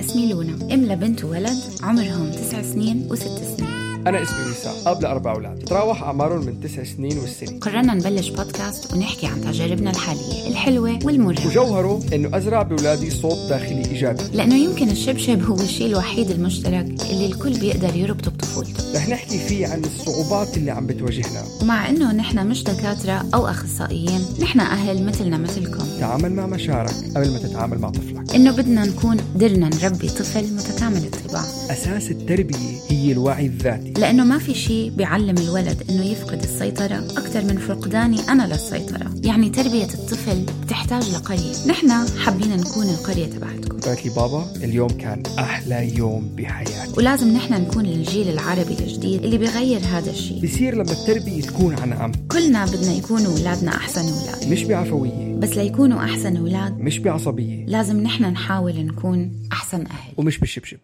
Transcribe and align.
اسمي 0.00 0.32
لونا. 0.32 0.74
أم 0.74 0.84
لبنت 0.84 1.24
وولد 1.24 1.58
عمرهم 1.82 2.30
تسع 2.30 2.62
سنين 2.62 3.08
وست 3.10 3.22
سنين. 3.22 3.77
أنا 4.06 4.22
اسمي 4.22 4.50
وسام 4.50 4.74
أب 4.86 5.02
لأربع 5.02 5.32
أولاد 5.32 5.58
تتراوح 5.58 6.02
أعمارهم 6.02 6.46
من 6.46 6.60
تسع 6.60 6.84
سنين 6.84 7.18
والسنة 7.18 7.58
قررنا 7.58 7.94
نبلش 7.94 8.28
بودكاست 8.28 8.94
ونحكي 8.94 9.26
عن 9.26 9.40
تجاربنا 9.40 9.90
الحالية 9.90 10.48
الحلوة 10.48 10.98
والمرهقة. 11.04 11.46
وجوهره 11.46 12.00
إنه 12.12 12.36
أزرع 12.36 12.62
بأولادي 12.62 13.10
صوت 13.10 13.48
داخلي 13.48 13.84
إيجابي. 13.84 14.22
لأنه 14.32 14.54
يمكن 14.54 14.88
الشبشب 14.90 15.42
هو 15.42 15.54
الشيء 15.54 15.86
الوحيد 15.86 16.30
المشترك 16.30 16.86
اللي 17.10 17.26
الكل 17.26 17.60
بيقدر 17.60 17.96
يربطه 17.96 18.30
بطفولته. 18.30 18.94
رح 18.94 19.08
نحكي 19.08 19.38
فيه 19.38 19.66
عن 19.66 19.82
الصعوبات 19.84 20.56
اللي 20.56 20.70
عم 20.70 20.86
بتواجهنا. 20.86 21.44
ومع 21.62 21.88
إنه 21.88 22.12
نحن 22.12 22.46
مش 22.46 22.62
دكاترة 22.62 23.24
أو 23.34 23.46
أخصائيين 23.46 24.20
نحن 24.40 24.60
أهل 24.60 25.06
مثلنا 25.06 25.38
مثلكم. 25.38 25.84
تعامل 26.00 26.32
مع 26.32 26.46
مشاعرك 26.46 26.94
قبل 27.16 27.30
ما 27.30 27.38
تتعامل 27.38 27.78
مع 27.78 27.90
طفلك. 27.90 28.34
إنه 28.34 28.56
بدنا 28.56 28.84
نكون 28.84 29.16
قدرنا 29.34 29.70
نربي 29.82 30.08
طفل 30.08 30.54
متكامل 30.54 31.04
الطباع. 31.04 31.44
أساس 31.70 32.10
التربية 32.10 32.78
هي 32.88 33.12
الوعي 33.12 33.46
الذاتي. 33.46 33.87
لأنه 33.98 34.24
ما 34.24 34.38
في 34.38 34.54
شيء 34.54 34.90
بيعلم 34.90 35.38
الولد 35.38 35.82
إنه 35.90 36.04
يفقد 36.04 36.42
السيطرة 36.42 36.96
أكثر 36.96 37.44
من 37.44 37.58
فقداني 37.58 38.20
أنا 38.28 38.46
للسيطرة. 38.46 39.14
يعني 39.24 39.50
تربية 39.50 39.84
الطفل 39.94 40.46
بتحتاج 40.62 41.10
لقرية. 41.14 41.66
نحن 41.68 42.18
حابين 42.18 42.56
نكون 42.56 42.88
القرية 42.88 43.26
تبعتكم. 43.26 43.80
قالت 43.80 44.04
لي 44.06 44.10
بابا 44.16 44.46
اليوم 44.56 44.88
كان 44.88 45.22
أحلى 45.38 45.96
يوم 45.96 46.28
بحياتي. 46.36 46.92
ولازم 46.96 47.28
نحن 47.28 47.54
نكون 47.54 47.86
الجيل 47.86 48.28
العربي 48.28 48.76
الجديد 48.80 49.24
اللي 49.24 49.38
بيغير 49.38 49.80
هذا 49.80 50.10
الشيء. 50.10 50.42
بصير 50.42 50.74
لما 50.74 50.92
التربية 50.92 51.42
تكون 51.42 51.74
عن 51.74 51.92
عمق 51.92 52.16
كلنا 52.30 52.64
بدنا 52.64 52.92
يكونوا 52.92 53.32
أولادنا 53.38 53.70
أحسن 53.76 54.00
أولاد. 54.00 54.52
مش 54.52 54.64
بعفوية. 54.64 55.34
بس 55.38 55.50
ليكونوا 55.50 56.04
أحسن 56.04 56.36
أولاد 56.36 56.78
مش 56.78 56.98
بعصبية. 56.98 57.66
لازم 57.66 58.00
نحن 58.00 58.24
نحاول 58.24 58.86
نكون 58.86 59.32
أحسن 59.52 59.80
أهل. 59.86 60.12
ومش 60.16 60.38
بالشبشب. 60.38 60.78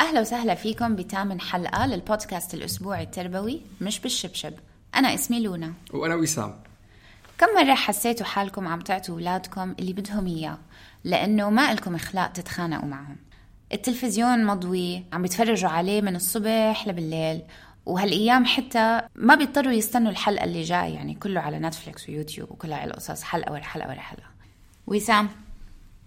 أهلا 0.00 0.20
وسهلا 0.20 0.54
فيكم 0.54 0.96
بثامن 0.96 1.40
حلقة 1.40 1.86
للبودكاست 1.86 2.54
الأسبوعي 2.54 3.02
التربوي 3.02 3.62
مش 3.80 4.00
بالشبشب. 4.00 4.52
أنا 4.94 5.14
اسمي 5.14 5.40
لونا. 5.40 5.72
وأنا 5.92 6.14
وسام. 6.14 6.54
كم 7.38 7.46
مرة 7.56 7.74
حسيتوا 7.74 8.26
حالكم 8.26 8.68
عم 8.68 8.80
تعطوا 8.80 9.14
أولادكم 9.14 9.74
اللي 9.78 9.92
بدهم 9.92 10.26
إياه؟ 10.26 10.58
لأنه 11.04 11.50
ما 11.50 11.72
إلكم 11.72 11.94
إخلاق 11.94 12.32
تتخانقوا 12.32 12.88
معهم. 12.88 13.16
التلفزيون 13.72 14.44
مضوي 14.44 15.04
عم 15.12 15.22
بيتفرجوا 15.22 15.70
عليه 15.70 16.00
من 16.00 16.16
الصبح 16.16 16.88
لبالليل 16.88 17.42
وهالأيام 17.86 18.44
حتى 18.44 19.00
ما 19.14 19.34
بيضطروا 19.34 19.72
يستنوا 19.72 20.10
الحلقة 20.10 20.44
اللي 20.44 20.62
جاي 20.62 20.94
يعني 20.94 21.14
كله 21.14 21.40
على 21.40 21.58
نتفليكس 21.58 22.08
ويوتيوب 22.08 22.50
وكلها 22.50 22.78
على 22.78 22.90
القصص 22.90 23.22
حلقة 23.22 23.52
ورا 23.52 23.62
حلقة 23.62 23.88
ورا 23.88 24.00
حلقة. 24.00 24.30
وسام؟ 24.86 25.28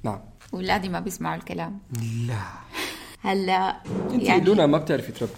نعم. 0.04 0.20
أولادي 0.54 0.90
ما 0.90 1.00
بيسمعوا 1.00 1.36
الكلام. 1.36 1.80
لا. 2.28 2.40
هلا 3.24 3.78
انت 4.12 4.24
يعني 4.24 4.44
لونا 4.44 4.66
ما 4.66 4.78
بتعرفي 4.78 5.12
تربي 5.12 5.32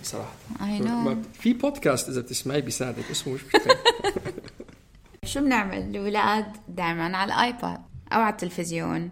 know. 0.80 0.88
ما 0.88 1.14
بت- 1.14 1.26
في 1.34 1.54
بودكاست 1.54 2.10
إذا 2.10 2.22
بتسمعي 2.22 2.62
بيساعدك 2.62 3.10
اسمه 3.12 3.34
مش. 3.34 3.42
شو 5.32 5.40
بنعمل؟ 5.40 5.78
الأولاد 5.78 6.46
دائما 6.70 7.18
على 7.18 7.34
الآيباد 7.34 7.80
أو 8.12 8.22
على 8.22 8.32
التلفزيون. 8.32 9.10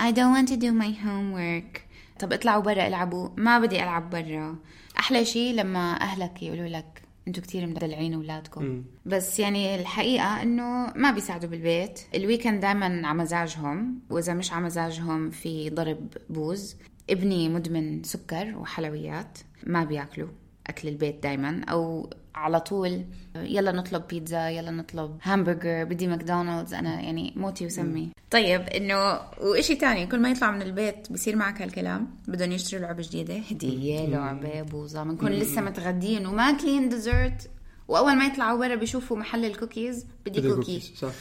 I 0.00 0.04
don't 0.12 0.34
want 0.36 0.48
to 0.48 0.56
do 0.56 0.70
my 0.82 0.92
homework. 1.04 1.80
طب 2.18 2.32
اطلعوا 2.32 2.62
برا 2.62 2.86
العبوا. 2.86 3.28
ما 3.36 3.58
بدي 3.58 3.82
ألعب 3.82 4.10
برا. 4.10 4.56
أحلى 4.98 5.24
شيء 5.24 5.54
لما 5.54 6.00
أهلك 6.00 6.42
يقولوا 6.42 6.68
لك 6.68 7.02
أنتوا 7.28 7.42
كتير 7.42 7.66
مدلعين 7.66 8.14
أولادكم. 8.14 8.84
بس 9.06 9.38
يعني 9.38 9.80
الحقيقة 9.80 10.42
إنه 10.42 10.92
ما 10.96 11.10
بيساعدوا 11.10 11.48
بالبيت. 11.48 12.00
ال 12.14 12.20
weekend 12.20 12.60
دائما 12.60 13.08
على 13.08 13.18
مزاجهم. 13.18 13.98
وإذا 14.10 14.34
مش 14.34 14.52
على 14.52 14.64
مزاجهم 14.64 15.30
في 15.30 15.70
ضرب 15.70 16.08
بوز. 16.30 16.76
ابني 17.10 17.48
مدمن 17.48 18.02
سكر 18.02 18.56
وحلويات 18.56 19.38
ما 19.66 19.84
بياكلوا 19.84 20.28
أكل 20.66 20.88
البيت 20.88 21.22
دائما 21.22 21.64
أو 21.64 22.10
على 22.34 22.60
طول 22.60 23.04
يلا 23.36 23.72
نطلب 23.72 24.08
بيتزا 24.08 24.48
يلا 24.48 24.70
نطلب 24.70 25.18
همبرجر 25.24 25.84
بدي 25.84 26.06
ماكدونالدز 26.06 26.74
أنا 26.74 27.00
يعني 27.00 27.32
موتي 27.36 27.66
وسمي. 27.66 28.10
طيب 28.30 28.60
إنه 28.60 29.20
وإشي 29.40 29.74
تاني 29.74 30.06
كل 30.06 30.20
ما 30.20 30.30
يطلع 30.30 30.50
من 30.50 30.62
البيت 30.62 31.12
بصير 31.12 31.36
معك 31.36 31.62
هالكلام 31.62 32.16
بدهم 32.28 32.52
يشتروا 32.52 32.82
لعبة 32.82 33.02
جديدة 33.02 33.36
هدية 33.50 34.06
لعبة 34.06 34.62
بوظه 34.62 35.02
بنكون 35.02 35.30
لسه 35.30 35.60
متغدين 35.60 36.26
وماكلين 36.26 36.88
dessert. 36.88 37.50
وأول 37.88 38.16
ما 38.16 38.26
يطلعوا 38.26 38.58
برا 38.58 38.74
بيشوفوا 38.74 39.16
محل 39.16 39.44
الكوكيز 39.44 40.06
بدي 40.26 40.40
cookie 40.40 40.54
cookies، 40.54 40.92
صح 40.96 41.12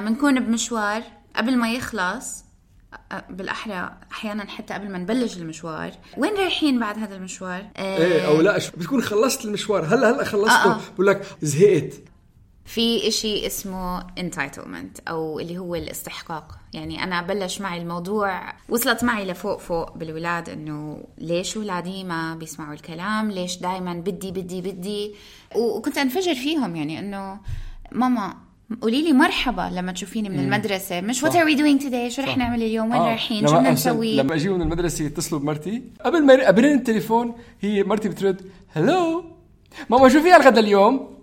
بنكون 0.00 0.40
بمشوار 0.40 1.02
قبل 1.36 1.56
ما 1.56 1.72
يخلص 1.72 2.44
بالأحرى 3.30 3.96
أحيانا 4.12 4.46
حتى 4.46 4.74
قبل 4.74 4.90
ما 4.90 4.98
نبلش 4.98 5.36
المشوار. 5.36 5.92
وين 6.16 6.34
رايحين 6.34 6.80
بعد 6.80 6.98
هذا 6.98 7.16
المشوار؟ 7.16 7.66
إيه 7.78 8.26
أو 8.26 8.40
لا 8.40 8.56
بتكون 8.56 9.02
خلصت 9.02 9.44
المشوار. 9.44 9.84
هلا 9.84 10.10
هلا 10.10 10.24
خلصته. 10.24 10.72
آه، 10.72 10.74
آه. 10.74 10.80
بقول 10.94 11.06
لك 11.06 11.36
زهقت. 11.42 11.92
في 12.64 13.08
إشي 13.08 13.46
اسمه 13.46 14.00
entitlement 14.00 15.00
أو 15.08 15.40
اللي 15.40 15.58
هو 15.58 15.74
الاستحقاق. 15.74 16.58
يعني 16.72 17.04
أنا 17.04 17.22
بلش 17.22 17.60
معي 17.60 17.82
الموضوع 17.82 18.52
وصلت 18.68 19.04
معي 19.04 19.24
لفوق 19.24 19.58
فوق 19.58 19.96
بالولاد 19.96 20.48
إنه 20.48 21.04
ليش 21.18 21.56
ولادي 21.56 22.04
ما 22.04 22.34
بيسمعوا 22.34 22.74
الكلام؟ 22.74 23.30
ليش 23.30 23.56
دايما 23.56 23.94
بدي 23.94 24.30
بدي 24.30 24.60
بدي؟ 24.60 25.14
وكنت 25.56 25.98
أنفجر 25.98 26.34
فيهم 26.34 26.76
يعني 26.76 26.98
إنه 26.98 27.40
ماما 27.92 28.49
قولي 28.80 29.02
لي 29.02 29.12
مرحبا 29.12 29.70
لما 29.72 29.92
تشوفيني 29.92 30.28
من 30.28 30.38
المدرسة. 30.38 31.00
مش 31.00 31.24
what 31.24 31.28
are 31.28 31.44
we 31.46 31.56
doing 31.56 31.82
today? 31.84 32.08
شو 32.08 32.22
رح 32.22 32.36
نعمل 32.36 32.62
اليوم؟ 32.62 32.90
وين 32.90 33.00
آه. 33.00 33.06
رايحين 33.08 33.46
شو 33.46 33.56
بدنا 33.56 33.70
نسوي؟ 33.70 34.16
لما 34.16 34.34
أجي 34.34 34.48
من 34.48 34.62
المدرسة 34.62 35.04
يتصلوا 35.04 35.40
بمرتي 35.40 35.82
قبل 36.04 36.26
ما 36.26 36.46
قبل 36.46 36.64
التليفون 36.64 37.34
هي 37.60 37.82
مرتي 37.82 38.08
بترد 38.08 38.50
hello 38.68 39.24
ماما 39.90 40.08
شو 40.08 40.22
في 40.22 40.36
الغدا 40.36 40.60
اليوم؟ 40.60 41.18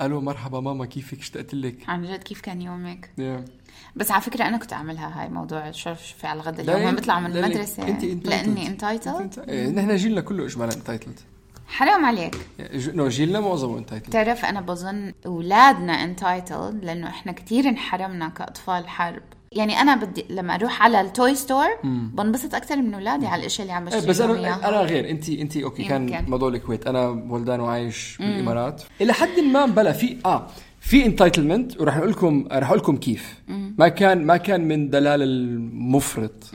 ألو 0.00 0.20
مرحبا 0.20 0.60
ماما 0.60 0.86
كيفك؟ 0.86 1.18
اشتقت 1.18 1.54
لك؟ 1.54 1.76
عن 1.88 2.02
جد 2.02 2.22
كيف 2.22 2.40
كان 2.40 2.62
يومك؟ 2.62 3.10
Yeah. 3.20 3.50
بس 3.96 4.10
على 4.10 4.22
فكرة 4.22 4.44
أنا 4.44 4.56
كنت 4.56 4.72
أعملها 4.72 5.22
هاي 5.22 5.28
موضوع 5.28 5.70
شو 5.70 5.94
شو 5.94 6.16
في 6.20 6.26
على 6.26 6.40
الغدا 6.40 6.62
اليوم. 6.62 6.94
بطلع 6.94 7.20
من 7.20 7.30
لا، 7.30 7.40
لا، 7.40 7.46
المدرسة. 7.46 7.88
أنت 7.88 8.02
entitled. 8.02 8.28
لأني 8.28 8.66
entitled 8.66 9.30
إيه، 9.48 9.68
نحن 9.68 9.96
جيلنا 9.96 10.20
كله 10.20 10.46
اجمالا 10.46 10.72
entitled 10.72 11.20
حرام 11.68 12.04
عليك. 12.04 12.36
no 12.74 13.08
جيلنا 13.08 13.40
معظمه 13.40 13.78
entitled 13.78 14.12
تعرف 14.12 14.44
أنا 14.44 14.60
بظن 14.60 15.12
أولادنا 15.26 15.92
entitled 15.92 16.84
لأنه 16.84 17.08
إحنا 17.08 17.32
كتير 17.32 17.68
انحرمنا 17.68 18.28
كأطفال 18.28 18.88
حرب. 18.88 19.22
يعني 19.52 19.80
أنا 19.80 19.94
بدي 19.96 20.24
لما 20.30 20.54
أروح 20.54 20.82
على 20.82 21.00
ال 21.00 21.09
toy 21.09 21.34
store 21.34 21.66
بنبسط 21.84 22.54
أكثر 22.54 22.76
من 22.76 22.94
أولادي 22.94 23.26
على 23.26 23.40
الاشياء 23.40 23.62
اللي 23.62 23.72
عم 23.72 23.84
بشتري 23.84 24.06
بس 24.06 24.20
أنا. 24.20 24.68
أنا 24.68 24.80
غير. 24.80 25.10
انت 25.10 25.28
أنت 25.28 25.56
okay 25.56 25.84
كان 25.84 26.08
يمكن. 26.08 26.30
موضوع 26.30 26.48
الكويت. 26.48 26.86
أنا 26.86 27.08
ولدان 27.08 27.60
وعايش 27.60 28.16
بالإمارات. 28.20 28.82
إلى 29.00 29.12
حد 29.12 29.40
ما 29.52 29.66
بلا 29.66 29.92
في 29.92 30.16
آه 30.24 30.46
في 30.80 31.06
entitlement 31.06 31.80
وراح 31.80 31.96
أقول 31.96 32.10
لكم 32.10 32.48
راح 32.52 32.68
أقول 32.68 32.78
لكم 32.78 32.96
كيف. 32.96 33.34
ما 33.78 33.88
كان 33.88 34.26
ما 34.26 34.36
كان 34.36 34.68
من 34.68 34.90
دلال 34.90 35.22
المفرط. 35.22 36.50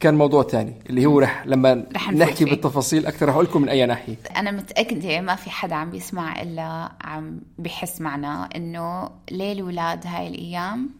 كان 0.00 0.14
موضوع 0.14 0.42
تاني 0.42 0.74
اللي 0.90 1.06
هو 1.06 1.20
رح 1.20 1.46
لما 1.46 1.86
رح 1.94 2.12
نحكي 2.12 2.44
فيه. 2.44 2.44
بالتفاصيل 2.44 3.06
أكثر 3.06 3.28
رح 3.28 3.34
أقول 3.34 3.44
لكم 3.44 3.62
من 3.62 3.68
أي 3.68 3.86
ناحية. 3.86 4.16
أنا 4.36 4.50
متأكدة 4.50 5.20
ما 5.20 5.34
في 5.34 5.50
حدا 5.50 5.74
عم 5.74 5.90
بيسمع 5.90 6.42
إلا 6.42 6.92
عم 7.00 7.40
بحس 7.58 8.00
معنا 8.00 8.48
إنه 8.56 9.10
ليه 9.30 9.52
الاولاد 9.52 10.06
هاي 10.06 10.28
الأيام 10.28 10.90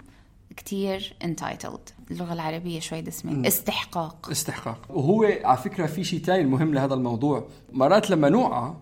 كتير 0.56 1.14
entitled. 1.24 2.10
اللغة 2.10 2.32
العربية 2.32 2.80
شوي 2.80 3.00
دسمة. 3.00 3.48
استحقاق. 3.48 4.28
استحقاق. 4.30 4.78
وهو 4.88 5.24
على 5.44 5.56
فكرة 5.56 5.86
في 5.86 6.04
شيء 6.04 6.20
تاني 6.20 6.44
مهم 6.44 6.74
لهذا 6.74 6.94
الموضوع. 6.94 7.48
مرات 7.72 8.10
لما 8.10 8.28
نوعى 8.28 8.74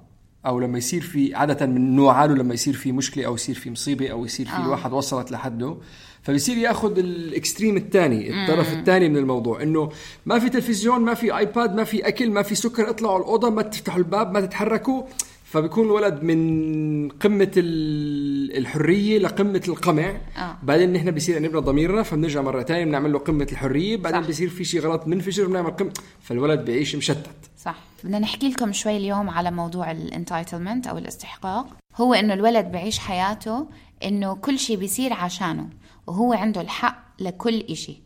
أو 0.46 0.60
لما 0.60 0.78
يصير 0.78 1.00
في 1.02 1.34
عادة 1.34 1.66
من 1.66 1.96
نوعاله 1.96 2.34
لما 2.34 2.54
يصير 2.54 2.74
في 2.74 2.92
مشكلة 2.92 3.26
أو 3.26 3.34
يصير 3.34 3.54
في 3.54 3.70
مصيبة 3.70 4.08
أو 4.08 4.24
يصير 4.24 4.46
في 4.46 4.56
آه. 4.56 4.64
الواحد 4.64 4.92
وصلت 4.92 5.32
لحده 5.32 5.76
فبيصير 6.26 6.56
ياخذ 6.56 6.98
ال 6.98 7.08
extreme 7.08 7.76
الثاني 7.76 8.30
الطرف 8.30 8.72
الثاني 8.72 9.08
من 9.08 9.16
الموضوع 9.16 9.62
إنه 9.62 9.90
ما 10.26 10.38
في 10.38 10.48
تلفزيون 10.48 11.00
ما 11.00 11.14
في 11.14 11.36
iPad 11.38 11.74
ما 11.74 11.84
في 11.84 12.08
أكل 12.08 12.30
ما 12.30 12.42
في 12.42 12.54
سكر 12.54 12.90
اطلعوا 12.90 13.18
الأوضة 13.18 13.50
ما 13.50 13.62
تفتحوا 13.62 13.98
الباب 13.98 14.32
ما 14.32 14.40
تتحركوا. 14.40 15.02
فبيكون 15.44 15.84
الولد 15.84 16.22
من 16.22 17.08
قمة 17.08 17.50
ال- 17.56 18.56
الحرية 18.56 19.18
لقمة 19.18 19.62
القمع. 19.68 20.16
آه. 20.36 20.56
بعدين 20.62 20.92
نحن 20.92 21.10
بصير 21.10 21.42
يأنبنا 21.42 21.60
ضميرنا 21.60 22.02
فبنرجع 22.02 22.42
مرة 22.42 22.62
تانية 22.62 22.84
بنعمل 22.84 23.12
له 23.12 23.18
قمة 23.18 23.46
الحرية. 23.52 23.96
بعدين 23.96 24.22
صح. 24.22 24.28
بصير 24.28 24.48
في 24.48 24.64
شيء 24.64 24.80
غلط 24.80 25.04
بننفجر 25.04 25.46
بنعمل 25.46 25.70
قمة 25.70 25.92
فالولد 26.22 26.64
بيعيش 26.64 26.96
مشتت. 26.96 27.26
صح. 27.58 27.78
بدنا 28.04 28.18
نحكي 28.18 28.48
لكم 28.48 28.72
شوي 28.72 28.96
اليوم 28.96 29.30
على 29.30 29.50
موضوع 29.50 29.90
ال 29.90 29.98
entitlement 29.98 30.86
أو 30.86 30.98
الاستحقاق. 30.98 31.66
هو 31.96 32.14
إنه 32.14 32.34
الولد 32.34 32.72
بعيش 32.72 32.98
حياته 32.98 33.66
إنه 34.04 34.34
كل 34.34 34.58
شيء 34.58 34.76
بيصير 34.76 35.12
عشانه. 35.12 35.66
وهو 36.06 36.32
عنده 36.32 36.60
الحق 36.60 37.04
لكل 37.18 37.60
إشي. 37.60 38.02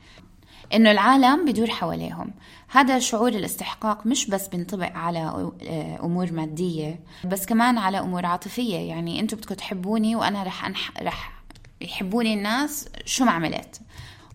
إنه 0.75 0.91
العالم 0.91 1.45
بدور 1.45 1.71
حواليهم. 1.71 2.31
هذا 2.69 2.99
شعور 2.99 3.29
الاستحقاق 3.29 4.07
مش 4.07 4.27
بس 4.27 4.49
بينطبق 4.49 4.93
على 4.93 5.19
آه، 5.63 5.99
أمور 6.03 6.33
مادية 6.33 7.01
بس 7.25 7.47
كمان 7.47 7.79
على 7.79 7.99
أمور 7.99 8.27
عاطفية. 8.27 8.77
يعني 8.79 9.21
أنتم 9.21 9.37
بدكم 9.37 9.55
تحبوني 9.55 10.17
وأنا 10.17 10.43
رح 10.43 10.67
أنح... 10.67 10.93
رح 11.03 11.43
يحبوني 11.81 12.35
الناس 12.35 12.89
شو 13.05 13.25
ما 13.25 13.31
عملت. 13.31 13.81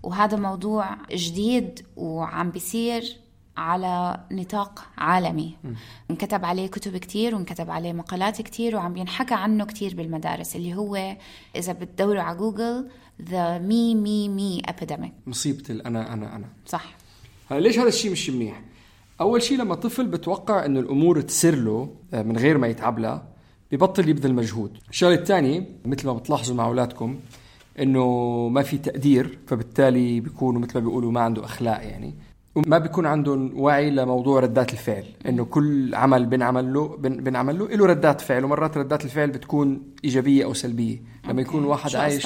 وهذا 0.04 0.38
موضوع 0.38 0.98
جديد 1.12 1.86
وعم 1.96 2.52
بيصير. 2.52 3.25
على 3.58 4.20
نطاق 4.32 4.84
عالمي 4.98 5.56
انكتب 6.12 6.46
عليه 6.46 6.68
كتب 6.68 6.98
كتير 6.98 7.36
وانكتب 7.36 7.70
عليه 7.70 7.94
مقالات 7.94 8.42
كتير 8.42 8.76
وعم 8.76 8.94
بينحكى 8.94 9.34
عنه 9.34 9.66
كتير 9.66 9.96
بالمدارس 9.96 10.56
اللي 10.56 10.76
هو 10.76 11.16
إذا 11.56 11.74
بتدوروا 11.74 12.22
على 12.22 12.38
جوجل 12.38 12.88
The 13.20 13.60
Me 13.70 13.96
Me 14.06 14.40
Me 14.40 14.72
Epidemic 14.72 15.12
مصيبة 15.28 15.64
الأنا 15.70 16.14
أنا 16.14 16.36
أنا 16.36 16.46
صح 16.66 16.96
هلا 17.52 17.60
ليش 17.60 17.80
هذا 17.80 17.88
الشيء 17.88 18.12
مش 18.12 18.30
منيح؟ 18.30 18.62
أول 19.22 19.42
شيء 19.44 19.58
لما 19.58 19.76
طفل 19.76 20.08
بتوقع 20.08 20.66
إنه 20.66 20.80
الأمور 20.80 21.22
تصير 21.22 21.56
له 21.56 21.90
آه، 22.14 22.22
من 22.22 22.38
غير 22.38 22.58
ما 22.58 22.68
يتعب 22.68 23.00
لها 23.00 23.28
ببطل 23.72 24.10
يبذل 24.10 24.34
مجهود. 24.34 24.78
الشغلة 24.90 25.14
الثانية 25.14 25.68
مثل 25.86 26.08
ما 26.08 26.14
بتلاحظوا 26.14 26.56
مع 26.56 26.66
أولادكم 26.66 27.20
إنه 27.80 28.08
ما 28.50 28.64
في 28.64 28.78
تقدير 28.78 29.40
فبالتالي 29.48 30.20
بيكونوا 30.20 30.62
مثل 30.62 30.74
ما 30.76 30.80
بيقولوا 30.80 31.12
ما 31.12 31.22
عنده 31.22 31.46
أخلاق 31.46 31.84
يعني. 31.84 32.14
وما 32.56 32.78
بيكون 32.78 33.06
عندهم 33.06 33.60
وعي 33.60 33.90
لموضوع 33.90 34.40
ردات 34.40 34.74
الفعل 34.74 35.04
إنه 35.30 35.46
كل 35.46 35.96
عمل 35.96 36.26
بنعمل 36.26 36.74
له 36.74 36.98
بن- 36.98 37.24
بنعمل 37.24 37.60
له 37.60 37.68
له 37.68 37.86
ردات 37.86 38.22
فعل 38.22 38.44
ومرات 38.46 38.78
ردات 38.78 39.06
الفعل 39.06 39.30
بتكون 39.32 39.82
إيجابية 40.04 40.46
أو 40.46 40.54
سلبية 40.54 40.98
لما 41.30 41.42
يكون 41.42 41.64
واحد 41.66 41.96
عايش؟ 41.96 42.26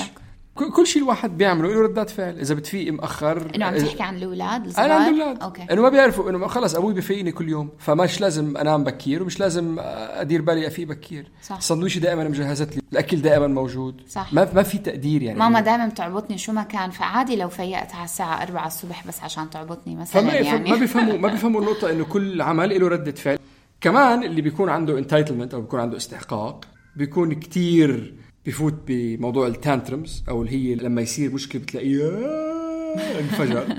كل 0.66 0.88
شيء 0.88 1.02
الواحد 1.04 1.38
بيعمله 1.38 1.74
له 1.74 1.82
ردات 1.82 2.10
فعل. 2.10 2.40
إذا 2.40 2.56
بتفيق 2.56 2.94
مأخر 2.94 3.52
إنه 3.56 3.66
عم 3.66 3.78
تحكي 3.78 4.04
عن 4.04 4.18
الأولاد 4.18 4.66
الصغار 4.66 4.86
أنا 4.86 4.94
عندي 4.94 5.22
أولاد 5.22 5.44
أوكي. 5.44 5.66
إنه 5.72 5.82
ما 5.82 5.90
بيعرفوا 5.90 6.30
إنه 6.30 6.48
خلص 6.48 6.76
أبوي 6.76 6.94
بفيقني 6.94 7.32
كل 7.32 7.50
يوم 7.50 7.70
فمش 7.80 8.22
لازم 8.22 8.58
انام 8.58 8.84
بكير 8.84 9.24
ومش 9.24 9.40
لازم 9.40 9.76
أدير 9.80 10.42
بالي 10.42 10.68
أفيق 10.68 10.88
بكير. 10.88 11.32
صح. 11.44 11.58
السندويشه 11.58 12.00
دائما 12.00 12.24
مجهزت 12.24 12.76
لي 12.76 12.82
الأكل 12.92 13.22
دائما 13.22 13.48
موجود. 13.48 14.02
صح. 14.08 14.34
ما 14.34 14.50
ما 14.54 14.64
في 14.64 14.78
تقدير 14.78 15.22
يعني. 15.22 15.40
ماما 15.40 15.62
دائما 15.62 15.88
بتعبطني 15.88 16.38
شو 16.38 16.52
ما 16.52 16.64
كان 16.64 16.90
فعادي 16.90 17.36
لو 17.36 17.50
فيقت 17.50 17.96
على 17.96 18.06
الساعة 18.06 18.44
4 18.44 18.68
الصبح 18.68 19.08
بس 19.08 19.24
عشان 19.24 19.50
تعبطني 19.50 19.96
مثلا 19.96 20.22
فما 20.22 20.34
يعني. 20.34 20.70
ما 20.72 20.76
بيفهموا 20.76 21.18
ما 21.18 21.28
بيفهموا 21.28 21.62
النقطة 21.62 21.92
إنه 21.92 22.06
كل 22.06 22.42
عمل 22.42 22.80
له 22.80 22.88
ردة 22.88 23.12
فعل. 23.12 23.40
كمان 23.82 24.24
اللي 24.24 24.42
بيكون 24.42 24.70
عنده 24.70 24.98
entitlement 24.98 25.54
أو 25.54 25.62
بيكون 25.62 25.80
عنده 25.80 25.98
استحقاق 25.98 26.66
بيكون 26.96 27.34
كتير 27.34 28.16
بفوت 28.46 28.74
بموضوع 28.88 29.48
ال 29.48 29.56
tantrums 29.56 30.24
أو 30.30 30.42
اللي 30.42 30.52
هي 30.52 30.76
لما 30.76 31.02
يصير 31.02 31.34
مشكلة 31.34 31.62
بتلاقيه 31.62 32.10
انفجر. 33.20 33.68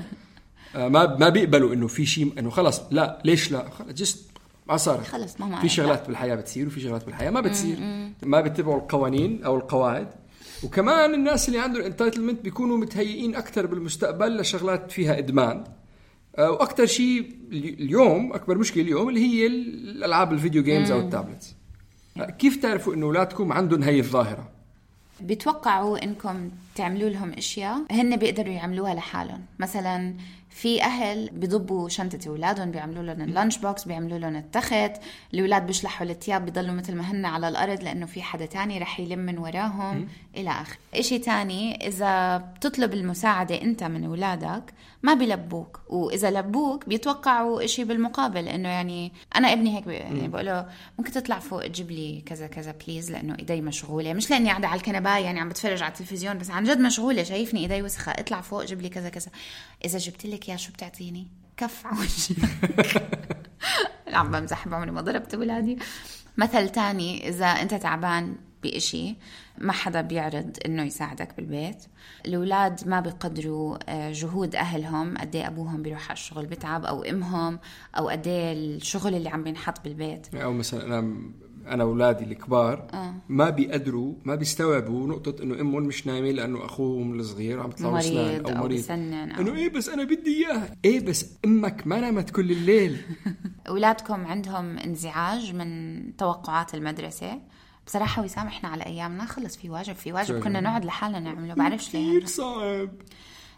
آه، 0.77 0.89
ما 0.89 1.17
ما 1.17 1.29
بيقبلوا 1.29 1.75
إنه 1.75 1.87
في 1.87 2.07
شيء 2.07 2.33
إنه 2.39 2.51
خلص 2.51 2.83
لا 2.91 3.23
ليش 3.25 3.53
لا؟ 3.53 3.71
خلص 3.71 3.89
just 3.93 4.31
ما 4.69 4.77
صارت 4.77 5.07
خلص 5.07 5.41
ماما 5.41 5.61
في 5.61 5.69
شغلات 5.69 6.07
بالحياة 6.07 6.35
بتصير 6.35 6.67
وفي 6.67 6.81
شغلات 6.81 7.07
بالحياة 7.07 7.31
ما 7.31 7.41
بتصير. 7.41 7.79
ما 8.23 8.41
بيتبعوا 8.41 8.79
القوانين 8.79 9.45
أو 9.45 9.57
القواعد. 9.57 10.09
وكمان 10.63 11.15
الناس 11.15 11.49
اللي 11.49 11.59
عندهم 11.59 11.83
entitlement 11.83 12.41
بيكونوا 12.41 12.77
متهيئين 12.77 13.35
أكثر 13.35 13.67
بالمستقبل 13.67 14.37
لشغلات 14.37 14.93
فيها 14.93 15.19
إدمان. 15.19 15.65
آه، 16.39 16.51
وأكثر 16.51 16.87
شيء 16.87 17.37
اليوم 17.53 18.33
أكبر 18.33 18.59
مشكلة 18.59 18.83
اليوم 18.83 19.09
اللي 19.09 19.21
هي 19.21 19.47
الألعاب 19.47 20.33
ال 20.33 20.38
video 20.38 20.63
games 20.63 20.91
أو 20.91 21.01
ال 21.01 21.07
tablets. 21.07 21.55
كيف 22.25 22.57
تعرفوا 22.63 22.95
إنه 22.95 23.07
أولادكم 23.07 23.53
عندهم 23.53 23.83
هي 23.83 23.99
الظاهرة؟ 24.01 24.49
بتوقعوا 25.21 26.05
إنكم 26.05 26.51
تعملوا 26.81 27.11
لهم 27.11 27.33
أشياء 27.33 27.83
هن 27.91 28.17
بيقدروا 28.17 28.53
يعملوها 28.55 28.95
لحالهم. 28.95 29.41
مثلا 29.59 30.15
في 30.51 30.83
أهل 30.83 31.31
بضبوا 31.33 31.89
شنطة 31.89 32.29
أولادهم 32.29 32.71
بيعملوا 32.71 33.03
لهم 33.03 33.21
ال 33.21 33.27
lunch 33.27 33.59
box 33.59 33.85
بيعملوا 33.85 34.19
لهم 34.19 34.37
التخت. 34.37 34.93
الأولاد 35.35 35.67
بيشلحوا 35.67 36.07
الثياب 36.07 36.45
بيضلوا 36.45 36.75
مثل 36.75 36.95
ما 36.95 37.11
هن 37.11 37.25
على 37.25 37.49
الأرض 37.49 37.83
لأنه 37.83 38.07
في 38.07 38.23
حدا 38.23 38.47
تاني 38.47 38.79
رح 38.79 39.01
يلم 39.01 39.19
من 39.19 39.39
وراهم 39.39 40.09
إلى 40.37 40.51
اخره 40.51 40.79
إشي 40.95 41.19
تاني 41.19 41.87
إذا 41.87 42.37
بتطلب 42.37 42.95
المساعدة 42.95 43.63
أنت 43.63 43.85
من 43.85 44.05
أولادك 44.05 44.63
ما 45.03 45.15
بيلبوك. 45.15 45.81
وإذا 45.89 46.31
لبوك 46.31 46.89
بيتوقعوا 46.89 47.65
إشي 47.65 47.85
بالمقابل 47.85 48.49
إنه 48.49 48.69
يعني 48.69 49.13
أنا 49.37 49.53
ابني 49.53 49.77
هيك 49.77 49.87
يعني 49.87 50.29
بقول 50.29 50.47
له 50.47 50.67
ممكن 50.99 51.13
تطلع 51.13 51.39
فوق 51.39 51.67
تجيب 51.67 51.91
لي 51.91 52.23
كذا 52.27 52.47
كذا 52.47 52.75
please 52.87 53.13
لأنه 53.13 53.37
إيدي 53.39 53.61
مشغولة. 53.61 54.13
مش 54.13 54.31
لأني 54.31 54.49
قاعدة 54.49 54.69
على 54.69 54.79
الكنباية 54.79 55.25
يعني 55.25 55.41
عم 55.41 55.49
بتفرج 55.49 55.83
على 55.83 55.93
التلفزيون 55.93 56.39
بس 56.39 56.51
عن 56.51 56.65
جد 56.71 56.81
مشغوله 56.81 57.23
شايفني 57.23 57.61
ايدي 57.61 57.83
وسخة 57.83 58.13
اطلع 58.13 58.41
فوق 58.41 58.65
جيب 58.65 58.81
لي 58.81 58.89
كذا 58.89 59.09
كذا. 59.09 59.31
إذا 59.85 59.99
جبت 59.99 60.27
لك 60.27 60.49
يا 60.49 60.57
شو 60.57 60.73
بتعطيني؟ 60.73 61.27
كف 61.57 61.87
على 61.87 61.99
وجهك. 62.01 63.51
عم 64.19 64.31
بمزح 64.31 64.69
بعمري 64.69 64.91
ما 64.91 65.01
ضربت 65.01 65.35
أولادي. 65.35 65.79
مثل 66.37 66.69
تاني 66.69 67.29
إذا 67.29 67.47
أنت 67.47 67.75
تعبان 67.75 68.37
بإشي 68.63 69.17
ما 69.59 69.73
حدا 69.73 70.01
بيعرض 70.01 70.57
إنه 70.67 70.83
يساعدك 70.83 71.37
بالبيت. 71.37 71.85
الأولاد 72.27 72.89
ما 72.89 73.01
بيقدروا 73.01 73.79
آه، 73.89 74.13
جهود 74.13 74.57
أهلهم 74.57 75.19
قد 75.19 75.37
إيه 75.37 75.47
أبوهم 75.47 75.83
بيروح 75.83 76.05
على 76.05 76.13
الشغل 76.13 76.47
بتعب 76.47 76.85
أو 76.85 77.03
أمهم 77.03 77.59
أو 77.99 78.09
قد 78.09 78.27
إيه 78.27 78.53
الشغل 78.53 79.15
اللي 79.15 79.29
عم 79.29 79.45
بينحط 79.45 79.85
بالبيت. 79.85 80.35
أو 80.35 80.53
مثلا 80.53 80.87
أنا 80.87 81.31
أنا 81.67 81.83
اولادي 81.83 82.25
الكبار 82.25 82.87
آه. 82.95 83.15
ما 83.29 83.51
بيقدروا 83.51 84.15
ما 84.25 84.35
بيستوعبوا 84.35 85.07
نقطة 85.07 85.43
إنه 85.43 85.61
أمهم 85.61 85.83
مش 85.83 86.07
نايمة 86.07 86.31
لأنه 86.31 86.65
أخوهم 86.65 87.21
الصغير 87.21 87.61
عم 87.61 87.71
يطلع 87.71 87.91
مريض 87.91 88.05
أسنان 88.07 88.45
أو 88.47 88.51
أو 88.59 88.63
مريض. 88.65 88.79
بسنن 88.79 89.33
أو- 89.35 89.39
إنه 89.39 89.55
إيه 89.55 89.69
بس 89.73 89.89
أنا 89.89 90.05
بدي 90.05 90.37
إياها. 90.47 90.75
إيه 90.85 91.01
بس 91.07 91.27
أمك 91.45 91.87
ما 91.87 92.01
نامت 92.01 92.31
كل 92.31 92.51
الليل. 92.51 92.97
أولادكم 93.69 94.27
عندهم 94.27 94.79
انزعاج 94.79 95.55
من 95.55 96.03
توقعات 96.17 96.75
المدرسة؟ 96.75 97.41
بصراحة 97.87 98.23
وسام 98.25 98.47
إحنا 98.47 98.69
على 98.69 98.87
أيامنا 98.87 99.25
خلص 99.25 99.57
في 99.57 99.71
واجب 99.71 99.95
في 99.95 100.13
واجب. 100.13 100.41
كنا 100.41 100.61
نقعد 100.61 100.85
لحالنا 100.85 101.21
نعمله 101.21 101.55
بعرفش 101.55 101.95
ليه. 101.95 102.09
كثير 102.19 102.27
صعب. 102.27 102.91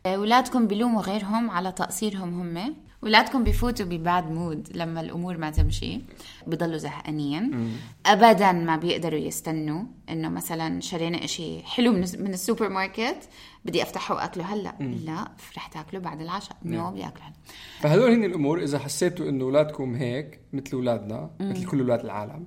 أولادكم 0.07 0.67
بيلوموا 0.67 1.03
غيرهم 1.03 1.51
على 1.51 1.73
تقصيرهم 1.73 2.41
هم؟ 2.41 2.75
اولادكم 3.03 3.45
بيفوتوا 3.45 3.87
ب 3.87 3.98
bad 3.98 4.31
mood 4.31 4.69
لما 4.75 5.01
الأمور 5.01 5.37
ما 5.37 5.51
تمشي 5.51 6.01
بضلوا 6.47 6.77
زهقانين. 6.77 7.71
ابدا 8.07 8.53
ما 8.53 8.77
بيقدروا 8.77 9.19
يستنوا 9.19 9.83
إنه 10.09 10.29
مثلا 10.29 10.81
شرينا 10.81 11.25
إشي 11.25 11.63
حلو 11.63 11.93
من, 11.93 11.99
من 11.99 12.33
السوبر 12.35 12.69
ماركت 12.69 13.29
بدي 13.65 13.83
أفتحه 13.83 14.15
وآكله 14.15 14.45
هلأ. 14.45 14.75
لا 14.81 15.29
رح 15.57 15.67
تاكله 15.67 16.01
بعد 16.01 16.21
العشاء. 16.21 16.57
no 16.65 16.91
بدي 16.91 17.07
أكله 17.07 17.25
هلأ. 17.25 17.35
فهذول 17.81 18.11
هن 18.11 18.25
الأمور 18.25 18.63
إذا 18.63 18.79
حسيتوا 18.79 19.29
إنه 19.29 19.45
أولادكم 19.45 19.95
هيك 19.95 20.41
مثل 20.53 20.73
أولادنا 20.73 21.31
مثل 21.41 21.67
كل 21.67 21.81
أولاد 21.81 22.01
العالم 22.01 22.47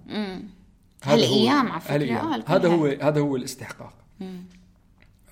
هالأيام 1.04 1.72
على 1.72 1.82
فكرة، 1.82 1.96
هالأيام. 1.96 2.18
آه، 2.18 2.44
هذا 2.48 2.70
هو. 2.70 2.86
هذا 2.86 3.22
هو 3.22 3.36
الاستحقاق. 3.36 3.94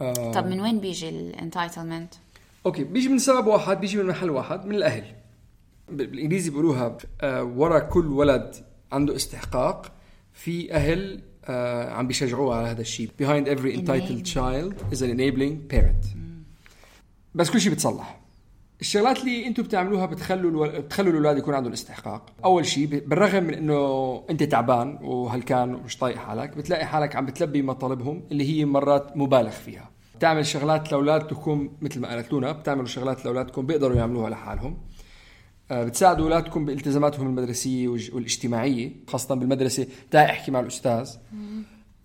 آه. 0.02 0.32
طب 0.32 0.48
من 0.48 0.62
وين 0.62 0.80
بيجي 0.80 1.10
ال 1.10 1.19
entitlement 1.19 2.14
okay 2.66 2.84
بيجي 2.84 3.10
من 3.10 3.20
سبب 3.20 3.48
واحد 3.48 3.80
بيجي 3.82 3.98
من 3.98 4.06
محل 4.06 4.30
واحد 4.30 4.66
من 4.66 4.76
الأهل. 4.76 5.04
بال- 5.90 6.08
بالإنجليزي 6.08 6.50
بيقولوها 6.50 6.98
آه 7.22 7.44
ورا 7.44 7.80
كل 7.80 8.06
ولد 8.06 8.56
عنده 8.92 9.16
استحقاق 9.16 9.92
في 10.34 10.74
أهل 10.74 11.22
آه 11.46 11.90
عم 11.92 12.08
بيشجعوه 12.08 12.56
على 12.56 12.68
هذا 12.68 12.82
الشيء. 12.82 13.08
Behind 13.22 13.48
every 13.48 13.78
entitled 13.78 14.26
child 14.34 14.96
is 14.96 15.02
an 15.02 15.10
enabling 15.18 15.74
parent. 15.76 16.08
بس 17.36 17.50
كل 17.50 17.62
شيء 17.62 17.72
بتصلح. 17.72 18.20
الشغلات 18.82 19.20
اللي 19.20 19.48
أنتم 19.48 19.64
بتعملوها 19.64 20.06
بتخلوا 20.06 20.52
ألو... 20.52 20.82
بتخلوا 20.82 21.12
الأولاد 21.12 21.38
يكون 21.38 21.54
عندهم 21.54 21.74
استحقاق. 21.74 22.30
أول 22.46 22.66
شيء 22.66 22.86
بالرغم 22.88 23.44
من 23.44 23.54
إنه 23.54 24.24
أنت 24.30 24.44
تعبان 24.44 25.00
وهلكان 25.02 25.76
ومش 25.76 25.98
طايق 25.98 26.18
حالك 26.18 26.58
بتلاقي 26.58 26.86
حالك 26.86 27.16
عم 27.16 27.26
بتلبي 27.26 27.62
مطالبهم 27.62 28.24
اللي 28.32 28.50
هي 28.50 28.66
مرات 28.66 29.18
مبالغ 29.18 29.50
فيها. 29.50 29.90
بتعمل 30.16 30.46
شغلات 30.46 30.92
لاولادكم 30.92 31.70
مثل 31.82 32.00
ما 32.00 32.08
قالت 32.08 32.32
لونا 32.32 32.52
بتعملوا 32.52 32.86
شغلات 32.86 33.26
لاولادكم 33.26 33.66
بيقدروا 33.66 33.96
يعملوها 33.98 34.30
لحالهم. 34.30 34.78
آه، 35.72 35.84
بتساعدوا 35.84 36.26
أولادكم 36.26 36.66
بالتزاماتهم 36.66 37.28
المدرسية 37.28 37.88
والاجتماعية 37.88 38.92
خاصة 39.08 39.36
بالمدرسة. 39.36 39.88
تعي 40.12 40.26
أحكي 40.26 40.52
مع 40.52 40.60
الأستاذ. 40.60 41.10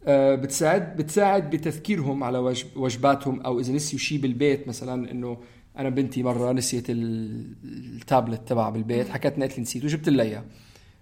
آه، 0.07 0.35
بتساعد 0.35 0.97
بتساعد 0.97 1.51
بتذكيرهم 1.51 2.25
على 2.25 2.39
وجب 2.39 2.67
وجباتهم 2.77 3.41
أو 3.41 3.61
إذا 3.61 3.73
نسيوا 3.73 4.01
شيء 4.01 4.21
بالبيت 4.21 4.69
مثلا 4.69 5.11
إنه 5.11 5.39
أنا 5.79 5.89
بنتي 5.89 6.23
مرة 6.23 6.53
نسيت 6.53 6.91
ال- 6.91 7.55
التابلت 7.97 8.49
تبعها 8.49 8.71
بالبيت 8.71 9.09
حكت 9.09 9.39
لي 9.39 9.45
قالت 9.45 9.57
لي 9.57 9.63
نسيت 9.63 9.85
وجبت 9.85 10.09
لها 10.09 10.25
اياه 10.25 10.45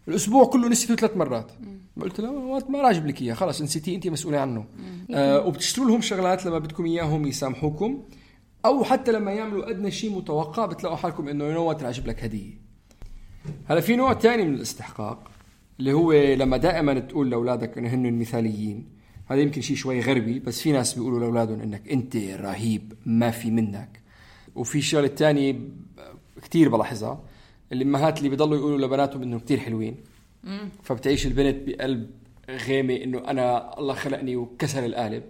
الأسبوع 0.09 0.45
كله 0.45 0.69
نسيته 0.69 0.97
ثلاث 0.97 1.17
مرات. 1.17 1.53
قلت 2.01 2.21
لها 2.21 2.61
ما 2.69 2.91
أجيب 2.91 3.07
لك 3.07 3.23
إياه. 3.23 3.35
خلص 3.35 3.63
نسيتيه 3.63 3.97
انت 3.97 4.09
مسؤولة 4.09 4.39
عنه. 4.39 4.65
آه 5.11 5.47
وبتشتروا 5.47 5.89
لهم 5.89 6.01
شغلات 6.01 6.47
لما 6.47 6.59
بدكم 6.59 6.85
إياهم 6.85 7.27
يسامحوكم 7.27 8.03
أو 8.65 8.85
حتى 8.85 9.13
لما 9.13 9.33
يعملوا 9.33 9.71
أدنى 9.71 9.91
شيء 9.91 10.17
متوقع 10.17 10.67
بتلاقوا 10.67 10.97
حالكم 10.97 11.29
إنه 11.29 11.45
يو 11.45 11.71
رح 11.71 11.83
أجيب 11.83 12.07
لك 12.07 12.25
هدية. 12.25 12.55
هلا 13.67 13.81
في 13.81 13.97
نوع 13.97 14.13
تاني 14.13 14.45
من 14.45 14.55
الاستحقاق 14.55 15.31
اللي 15.81 15.93
هو 15.93 16.13
لما 16.13 16.57
دائما 16.57 16.99
تقول 16.99 17.31
لأولادك 17.31 17.79
إنه 17.79 17.89
هن 17.89 18.19
مثاليين. 18.19 18.89
هذا 19.27 19.41
يمكن 19.41 19.61
شيء 19.61 19.77
شوي 19.77 20.01
غربي 20.01 20.39
بس 20.39 20.61
في 20.61 20.73
ناس 20.73 20.95
بيقولوا 20.95 21.21
لأولادهم 21.21 21.61
إنك 21.61 21.89
أنت 21.89 22.17
رهيب 22.17 22.93
ما 23.07 23.31
في 23.31 23.51
منك. 23.51 24.01
وفي 24.55 24.83
شغله 24.83 25.07
تانية 25.07 25.61
كتير 26.43 26.69
بلاحظها. 26.69 27.25
الامهات 27.73 28.19
اللي 28.19 28.29
بيضلوا 28.29 28.57
يقولوا 28.59 28.87
لبناتهم 28.87 29.23
إنهم 29.23 29.39
كتير 29.39 29.59
حلوين. 29.59 29.97
فبتعيش 30.83 31.27
البنت 31.27 31.69
بقلب 31.69 32.11
غيمه 32.51 32.95
إنه 32.95 33.19
أنا 33.19 33.79
الله 33.79 33.95
خلقني 33.95 34.37
وكسر 34.37 34.85
القالب. 34.85 35.23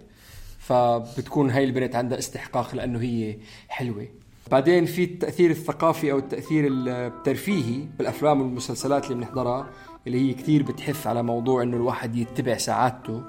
فبتكون 0.59 1.49
هاي 1.49 1.63
البنت 1.63 1.95
عندها 1.95 2.19
استحقاق 2.19 2.75
لأنه 2.75 2.99
هي 3.01 3.37
حلوة. 3.67 4.07
بعدين 4.51 4.85
في 4.85 5.03
التأثير 5.03 5.51
الثقافي 5.51 6.11
أو 6.11 6.17
التأثير 6.17 6.67
الترفيهي 6.71 7.85
بالأفلام 7.97 8.41
والمسلسلات 8.41 9.05
اللي 9.05 9.15
بنحضرها 9.15 9.69
اللي 10.07 10.29
هي 10.29 10.33
كتير 10.33 10.63
بتحث 10.63 11.07
على 11.07 11.23
موضوع 11.23 11.63
إنه 11.63 11.77
الواحد 11.77 12.15
يتبع 12.15 12.57
سعادته. 12.57 13.23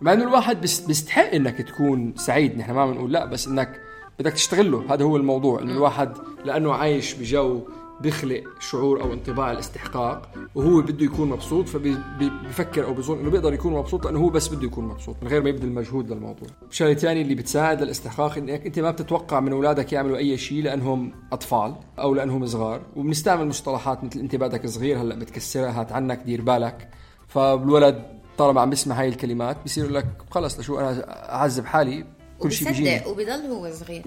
مع 0.00 0.12
إنه 0.12 0.22
الواحد 0.22 0.60
بيستحق 0.60 1.34
إنك 1.34 1.58
تكون 1.58 2.14
سعيد 2.16 2.58
نحن 2.58 2.72
ما 2.72 2.86
بنقول 2.86 3.12
لا 3.12 3.24
بس 3.24 3.48
إنك 3.48 3.80
بدك 4.18 4.32
تشتغله. 4.32 4.94
هذا 4.94 5.04
هو 5.04 5.16
الموضوع 5.16 5.62
إنه 5.62 5.72
الواحد 5.72 6.12
لأنه 6.44 6.72
عايش 6.72 7.14
بجو 7.14 7.60
بيخلق 8.02 8.42
شعور 8.60 9.02
أو 9.02 9.12
انطباع 9.12 9.52
الاستحقاق 9.52 10.28
وهو 10.54 10.80
بده 10.80 11.04
يكون 11.04 11.28
مبسوط 11.28 11.68
فبيفكر 11.68 12.84
أو 12.86 12.94
بيظن 12.94 13.18
إنه 13.18 13.30
بيقدر 13.30 13.52
يكون 13.52 13.72
مبسوط 13.72 14.04
لأنه 14.04 14.18
هو 14.18 14.28
بس 14.28 14.48
بده 14.48 14.66
يكون 14.66 14.84
مبسوط 14.84 15.16
من 15.22 15.28
غير 15.28 15.42
ما 15.42 15.48
يبذل 15.48 15.72
مجهود 15.72 16.10
للموضوع. 16.12 16.48
شغلة 16.70 16.94
ثانية 16.94 17.22
اللي 17.22 17.34
بتساعد 17.34 17.82
للاستحقاق 17.82 18.38
إنك 18.38 18.66
أنت 18.66 18.78
ما 18.78 18.90
بتتوقع 18.90 19.40
من 19.40 19.52
أولادك 19.52 19.92
يعملوا 19.92 20.16
أي 20.16 20.38
شيء 20.38 20.62
لأنهم 20.62 21.12
أطفال 21.32 21.74
أو 21.98 22.14
لأنهم 22.14 22.46
صغار 22.46 22.80
وبنستعمل 22.96 23.46
مصطلحات 23.46 24.04
مثل 24.04 24.20
أنت 24.20 24.36
بعدك 24.36 24.66
صغير 24.66 25.00
هلأ 25.00 25.14
بتكسرها 25.14 25.80
هات 25.80 25.92
عنك 25.92 26.22
دير 26.26 26.42
بالك. 26.42 26.88
فالولد 27.28 28.02
طالما 28.38 28.60
عم 28.60 28.70
بيسمع 28.70 29.00
هاي 29.00 29.08
الكلمات 29.08 29.56
بصير 29.64 29.90
لك 29.90 30.06
خلص 30.30 30.58
لشو 30.58 30.78
أنا 30.78 31.04
أعذب 31.34 31.64
حالي 31.64 32.04
كل 32.38 32.52
شيء 32.52 32.68
بيجيني. 32.68 32.96
وبصدق 32.96 33.10
وبضل 33.10 33.46
هو 33.52 33.70
صغير. 33.72 34.02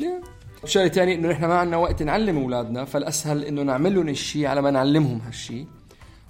شغله 0.67 0.87
ثانية 0.87 1.15
إنه 1.15 1.27
نحن 1.29 1.45
ما 1.45 1.53
عندنا 1.55 1.77
وقت 1.77 2.03
نعلم 2.03 2.37
أولادنا 2.37 2.85
فالأسهل 2.85 3.43
إنه 3.43 3.61
نعمل 3.63 3.95
لهم 3.95 4.09
الشيء 4.09 4.45
على 4.45 4.61
ما 4.61 4.71
نعلمهم 4.71 5.21
هالشيء 5.25 5.65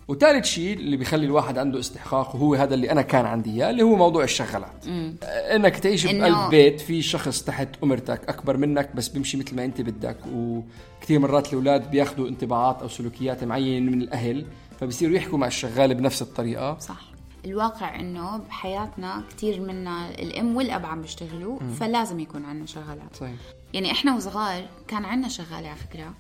وثالث 0.08 0.46
شيء 0.46 0.74
اللي 0.78 0.98
بيخلي 0.98 1.26
الواحد 1.26 1.58
عنده 1.58 1.80
استحقاق 1.80 2.36
وهو 2.36 2.56
هذا 2.56 2.74
اللي 2.74 2.92
أنا 2.92 3.02
كان 3.02 3.26
عندي 3.26 3.50
إياه 3.52 3.70
اللي 3.70 3.84
هو 3.84 3.96
موضوع 3.96 4.24
الشغلات. 4.24 4.86
آه، 5.24 5.56
إنك 5.56 5.80
تعيش 5.80 6.08
إنه- 6.08 6.10
بقلب 6.10 6.50
بيت 6.50 6.82
في 6.82 7.02
شخص 7.02 7.42
تحت 7.44 7.68
أمرتك 7.84 8.22
أكبر 8.30 8.58
منك 8.58 8.96
بس 8.96 9.08
بيمشي 9.08 9.38
مثل 9.38 9.56
ما 9.56 9.66
أنت 9.66 9.82
بدك 9.82 10.18
وكثير 10.34 11.20
مرات 11.20 11.48
الأولاد 11.50 11.92
بياخذوا 11.92 12.28
انطباعات 12.28 12.82
أو 12.82 12.88
سلوكيات 12.88 13.44
معينة 13.44 13.92
من 13.92 14.02
الأهل 14.02 14.46
فبصيروا 14.80 15.16
يحكوا 15.16 15.38
مع 15.38 15.48
الشغال 15.48 15.94
بنفس 15.96 16.22
الطريقة. 16.22 16.78
صح. 16.80 17.15
الواقع 17.46 18.00
إنه 18.00 18.38
بحياتنا 18.38 19.24
كثير 19.30 19.60
منا 19.60 20.10
الأم 20.10 20.56
والأب 20.56 20.86
عم 20.86 21.02
بيشتغلوا 21.02 21.60
فلازم 21.80 22.20
يكون 22.20 22.46
عندنا 22.46 22.66
شغالات. 22.66 23.16
صحيح. 23.16 23.36
يعني 23.74 23.92
إحنا 23.92 24.16
وصغار 24.16 24.66
كان 24.88 25.06
عندنا 25.06 25.30
شغالة 25.30 25.70
على 25.70 25.76
فكرة 25.76 26.14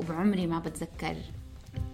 وبعمري 0.00 0.46
ما 0.46 0.58
بتذكر 0.58 1.16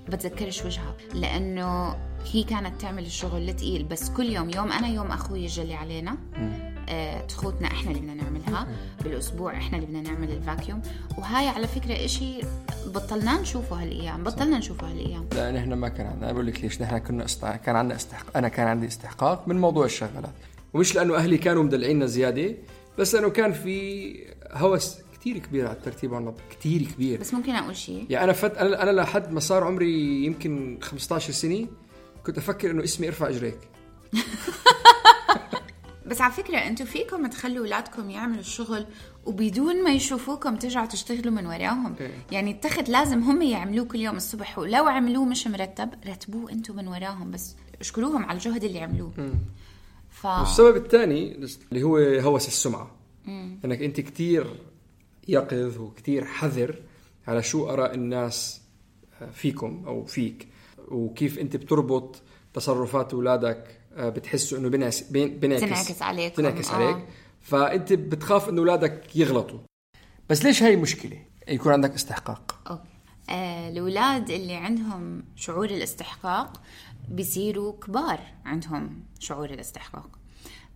بتذكرش 0.09 0.65
وجهها 0.65 0.95
لأنه 1.15 1.97
هي 2.33 2.43
كانت 2.43 2.81
تعمل 2.81 3.07
الشغل 3.07 3.49
الثقيل 3.49 3.85
بس 3.85 4.11
كل 4.11 4.27
يوم 4.27 4.51
يوم 4.51 4.73
أنا 4.73 4.89
يوم 4.89 5.07
أخوي 5.07 5.45
يجلي 5.45 5.75
علينا 5.75 6.17
آه، 6.89 7.21
تخوتنا 7.27 7.67
إحنا 7.67 7.91
اللي 7.91 8.01
بدنا 8.01 8.15
نعملها 8.47 8.67
بالأسبوع 9.05 9.53
إحنا 9.53 9.79
اللي 9.79 9.87
بدنا 9.87 10.01
نعمل 10.01 10.31
الفاكيوم 10.31 10.83
وهاي 11.19 11.49
على 11.49 11.67
فكرة 11.67 12.05
إشي 12.05 12.41
بطلنا 12.87 13.41
نشوفه 13.41 13.83
هالأيام 13.83 14.25
بطلنا 14.25 14.59
نشوفه 14.59 14.91
هالأيام. 14.91 15.29
لا 15.33 15.51
نحن 15.53 15.73
ما 15.73 15.89
كان 15.89 16.07
عندنا. 16.07 16.33
بقول 16.33 16.47
لك 16.47 16.61
ليش؟ 16.61 16.83
نحن 16.83 16.99
كنا 16.99 17.25
استع... 17.25 17.57
كان 17.57 17.77
عندنا 17.77 17.97
استحقاق 17.97 18.37
أنا 18.37 18.49
كان 18.49 18.67
عندي 18.67 18.87
استحقاق 18.87 19.49
من 19.49 19.61
موضوع 19.61 19.85
الشغلات. 19.85 20.33
ومش 20.75 20.95
لأنه 20.95 21.17
أهلي 21.17 21.39
كانوا 21.39 21.63
مدلعينا 21.63 22.07
زيادة 22.07 22.55
بس 22.99 23.15
لأنه 23.15 23.31
كان 23.31 23.53
في 23.53 24.15
هوس 24.53 24.97
كثير 25.21 25.39
كبير 25.39 25.67
على 25.67 25.77
الترتيب 25.77 26.13
والنظم 26.13 26.37
كثير 26.51 26.83
كبير. 26.83 27.21
بس 27.21 27.35
ممكن 27.35 27.53
أقول 27.55 27.77
شيء؟ 27.77 28.07
يعني 28.11 28.25
أنا 28.25 28.33
فت 28.33 28.57
أنا 28.57 28.83
أنا 28.83 28.91
لحد 29.01 29.33
ما 29.33 29.41
صار 29.41 29.65
عمري 29.65 30.25
يمكن 30.25 30.79
15 30.83 31.33
سنة 31.33 31.67
كنت 32.27 32.39
أفكر 32.39 32.71
إنه 32.71 32.85
اسمي 32.85 33.09
ارفع 33.09 33.29
إجريك. 33.29 33.59
بس 36.07 36.21
على 36.21 36.33
فكرة 36.33 36.57
أنتم 36.57 36.85
فيكم 36.85 37.27
تخلوا 37.27 37.59
اولادكم 37.59 38.11
يعملوا 38.11 38.41
الشغل 38.41 38.87
وبدون 39.27 39.85
ما 39.85 39.91
يشوفوكم 39.91 40.57
ترجعوا 40.57 40.87
تشتغلوا 40.87 41.33
من 41.33 41.47
وراهم. 41.47 41.95
إيه. 42.01 42.11
يعني 42.33 42.51
التخت 42.51 42.89
لازم 42.89 43.23
هم 43.23 43.43
يعملوه 43.43 43.87
كل 43.87 44.01
يوم 44.01 44.17
الصبح 44.17 44.59
ولو 44.59 44.85
عملوه 44.85 45.25
مش 45.25 45.47
مرتب 45.47 45.91
رتبوه 46.07 46.53
أنتم 46.53 46.77
من 46.77 46.89
وراهم 46.89 47.31
بس 47.31 47.57
اشكروهم 47.81 48.25
على 48.25 48.37
الجهد 48.37 48.65
اللي 48.65 48.81
عملوه. 48.81 49.13
ف 50.11 50.27
والسبب 50.27 50.77
الثاني 50.77 51.37
اللي 51.73 51.83
هو 51.83 51.97
هوس 51.99 52.49
السمعة. 52.49 52.91
إنك 53.65 53.83
أنت 53.83 54.01
كثير 54.01 54.47
يقظ 55.29 55.79
وكثير 55.79 56.25
حذر 56.25 56.77
على 57.27 57.43
شو 57.43 57.71
آراء 57.71 57.95
الناس 57.95 58.61
فيكم 59.33 59.83
أو 59.87 60.05
فيك 60.05 60.49
وكيف 60.89 61.39
أنت 61.39 61.57
بتربط 61.57 62.23
تصرفات 62.55 63.15
اولادك 63.15 63.57
آه، 63.57 63.84
بتحسوا 63.99 64.59
إنه 64.59 64.69
بنعكس 64.69 65.01
بين- 65.01 65.39
بنعكس. 65.39 65.61
تنعكس 65.63 66.03
عليكم، 66.03 66.35
تنعكس 66.35 66.71
آه. 66.71 66.75
عليك. 66.75 67.05
فأنت 67.41 67.93
بتخاف 67.93 68.49
إنه 68.49 68.61
أولادك 68.61 69.17
يغلطوا. 69.17 69.59
بس 70.31 70.45
ليش 70.45 70.63
هاي 70.63 70.77
مشكلة؟ 70.77 71.19
يكون 71.49 71.73
عندك 71.73 71.95
استحقاق. 71.95 72.61
أوكي. 72.71 72.83
آه، 73.31 73.69
الأولاد 73.69 74.31
اللي 74.31 74.55
عندهم 74.55 75.25
شعور 75.37 75.65
الاستحقاق 75.65 76.61
بيصيروا 77.09 77.73
كبار 77.73 78.21
عندهم 78.45 79.03
شعور 79.21 79.51
الاستحقاق. 79.51 80.19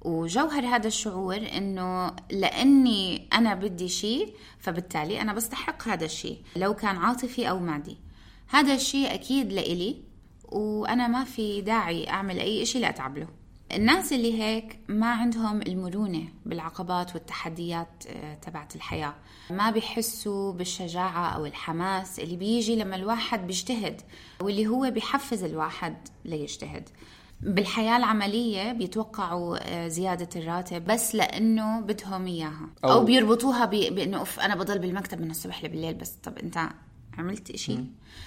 وجوهر 0.03 0.67
هذا 0.67 0.87
الشعور 0.87 1.37
إنه 1.37 2.13
لأني 2.31 3.29
أنا 3.33 3.55
بدي 3.55 3.89
شيء 3.89 4.35
فبالتالي 4.59 5.21
أنا 5.21 5.33
بستحق 5.33 5.89
هذا 5.89 6.05
الشيء 6.05 6.39
لو 6.57 6.75
كان 6.75 6.97
عاطفي 6.97 7.49
أو 7.51 7.59
مادي. 7.59 7.97
هذا 8.49 8.75
الشيء 8.75 9.15
أكيد 9.15 9.53
لإلي. 9.53 9.97
وأنا 10.53 11.09
ما 11.09 11.25
في 11.25 11.61
داعي 11.61 12.09
أعمل 12.09 12.39
أي 12.39 12.67
شيء 12.67 12.83
لاتعب 12.83 13.19
له. 13.19 13.29
الناس 13.75 14.13
اللي 14.13 14.43
هيك 14.43 14.79
ما 14.89 15.07
عندهم 15.11 15.63
المرونة 15.63 16.25
بالعقبات 16.47 17.15
والتحديات 17.15 17.89
آه، 18.09 18.35
تبعت 18.35 18.77
الحياة. 18.77 19.15
ما 19.51 19.71
بيحسوا 19.71 20.53
بالشجاعة 20.53 21.29
أو 21.35 21.47
الحماس 21.47 22.21
اللي 22.21 22.37
بيجي 22.37 22.77
لما 22.77 22.97
الواحد 22.97 23.47
بيجتهد 23.47 24.01
واللي 24.41 24.67
هو 24.67 24.91
بيحفز 24.91 25.45
الواحد 25.45 25.97
ليجتهد. 26.25 26.89
بالحياة 27.41 27.97
العملية 27.97 28.73
بيتوقعوا 28.73 29.57
آه، 29.63 29.89
زيادة 29.89 30.29
الراتب 30.41 30.85
بس 30.85 31.15
لأنه 31.15 31.81
بدهم 31.81 32.27
إياها. 32.27 32.69
أو, 32.85 33.01
أو- 33.01 33.05
بيربطوها 33.07 33.65
بأنه 33.65 34.19
أوف 34.19 34.41
أنا 34.41 34.55
بضل 34.57 34.79
بالمكتب 34.79 35.21
من 35.21 35.31
الصبح 35.31 35.65
لبالليل 35.65 35.95
بس. 35.95 36.11
طب 36.11 36.39
أنت 36.39 36.69
عملت 37.19 37.51
إشي؟ 37.51 37.79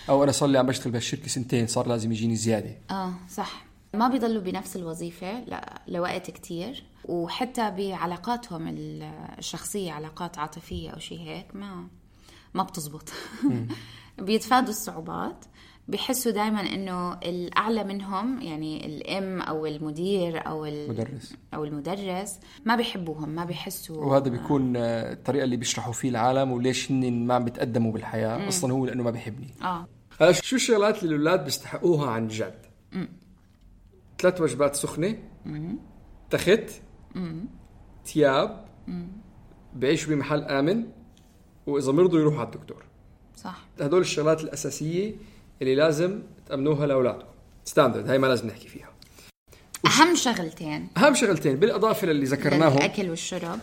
أو 0.09 0.23
أنا 0.23 0.31
صار 0.31 0.49
لي 0.49 0.57
عم 0.57 0.65
بشتغل 0.65 0.91
بهالشركة 0.91 1.27
سنتين 1.27 1.67
صار 1.67 1.87
لازم 1.87 2.11
يجيني 2.11 2.35
زيادة. 2.35 2.75
آه 2.91 3.13
صح. 3.29 3.65
ما 3.93 4.07
بيضلوا 4.07 4.41
بنفس 4.41 4.75
الوظيفة 4.75 5.39
لا 5.43 5.81
لوقت 5.87 6.31
كتير 6.31 6.83
وحتى 7.05 7.71
بعلاقاتهم 7.71 8.67
ال- 8.67 9.03
الشخصية 9.39 9.91
علاقات 9.91 10.37
عاطفية 10.37 10.89
أو 10.89 10.99
شيء 10.99 11.19
هيك 11.19 11.55
ما 11.55 11.87
ما 12.53 12.63
بتزبط. 12.63 13.09
بيتفادوا 14.19 14.69
الصعوبات. 14.69 15.45
بيحسوا 15.91 16.31
دائما 16.31 16.59
إنه 16.59 17.13
الأعلى 17.13 17.83
منهم 17.83 18.41
يعني 18.41 18.85
الإم 18.85 19.41
أو 19.41 19.65
المدير 19.65 20.47
أو 20.47 20.63
مدرس. 20.89 21.35
أو 21.53 21.63
المدرس 21.63 22.39
ما 22.65 22.75
بيحبوهم 22.75 23.29
ما 23.29 23.45
بيحسوا 23.45 24.05
وهذا 24.05 24.29
بيكون 24.29 24.75
آه، 24.75 25.13
الطريقة 25.13 25.43
اللي 25.43 25.57
بيشرحوا 25.57 25.93
فيه 25.93 26.09
العالم 26.09 26.51
وليش 26.51 26.91
هن 26.91 27.25
ما 27.25 27.33
عم 27.33 27.43
بيتقدموا 27.43 27.91
بالحياة. 27.91 28.47
أصلا 28.47 28.73
هو 28.73 28.85
لأنه 28.85 29.03
ما 29.03 29.11
بيحبني. 29.11 29.53
آه. 29.61 29.87
هلا 30.19 30.31
شو 30.31 30.55
الشغلات 30.55 31.03
اللي 31.03 31.15
الأولاد 31.15 31.43
بيستحقوها 31.43 32.11
عن 32.11 32.27
جد؟ 32.27 32.65
ثلاث 34.19 34.41
وجبات 34.41 34.75
سخنة 34.75 35.17
تخت 36.29 36.69
ثياب 38.05 38.65
بيعيشوا 39.73 40.15
بمحل 40.15 40.43
آمن 40.43 40.83
وإذا 41.67 41.91
مرضوا 41.91 42.19
يروحوا 42.19 42.39
على 42.39 42.47
الدكتور. 42.47 42.83
صح. 43.35 43.65
هدول 43.81 44.01
الشغلات 44.01 44.43
الأساسية 44.43 45.15
اللي 45.61 45.75
لازم 45.75 46.19
تأمنوها 46.47 46.87
لاولادكم 46.87 47.25
ستاندرد 47.65 48.09
هاي 48.09 48.17
ما 48.17 48.27
لازم 48.27 48.47
نحكي 48.47 48.67
فيها. 48.67 48.89
أهم 49.85 50.15
شغلتين. 50.15 50.87
أهم 50.97 51.13
شغلتين 51.13 51.55
بالإضافة 51.55 52.07
للي 52.07 52.25
ذكرناهم. 52.25 52.77
الاكل 52.77 53.09
والشرب. 53.09 53.59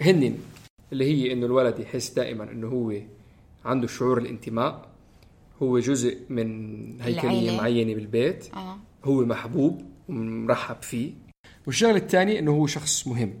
هنن 0.00 0.38
اللي 0.92 1.04
هي 1.04 1.32
إنه 1.32 1.46
الولد 1.46 1.78
يحس 1.78 2.10
دائما 2.10 2.44
إنه 2.44 2.68
هو 2.68 2.94
عنده 3.64 3.86
شعور 3.86 4.18
الانتماء. 4.18 4.88
هو 5.62 5.78
جزء 5.78 6.18
من 6.28 7.00
هيكلية. 7.02 7.56
معينة 7.56 7.94
بالبيت. 7.94 8.54
آه. 8.54 8.78
هو 9.04 9.24
محبوب 9.24 9.82
ومرحب 10.08 10.82
فيه. 10.82 11.12
والشغلة 11.66 11.96
الثانية 11.96 12.38
إنه 12.38 12.50
هو 12.50 12.66
شخص 12.66 13.06
مهم. 13.06 13.34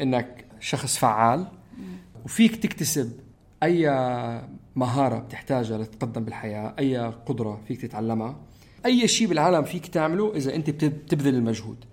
إنك 0.00 0.44
شخص 0.60 0.98
فعال. 0.98 1.46
وفيك 2.24 2.56
تكتسب 2.56 3.12
أي 3.62 3.88
مهارة 4.76 5.18
بتحتاجها 5.18 5.78
لتتقدم 5.78 6.24
بالحياة 6.24 6.74
أي 6.78 6.98
قدرة 6.98 7.60
فيك 7.68 7.80
تتعلمها 7.82 8.36
أي 8.86 9.08
شيء 9.08 9.28
بالعالم 9.28 9.62
فيك 9.64 9.86
تعمله 9.86 10.36
إذا 10.36 10.54
أنت 10.54 10.70
بت- 10.70 10.84
بتبذل 10.84 11.34
المجهود. 11.34 11.84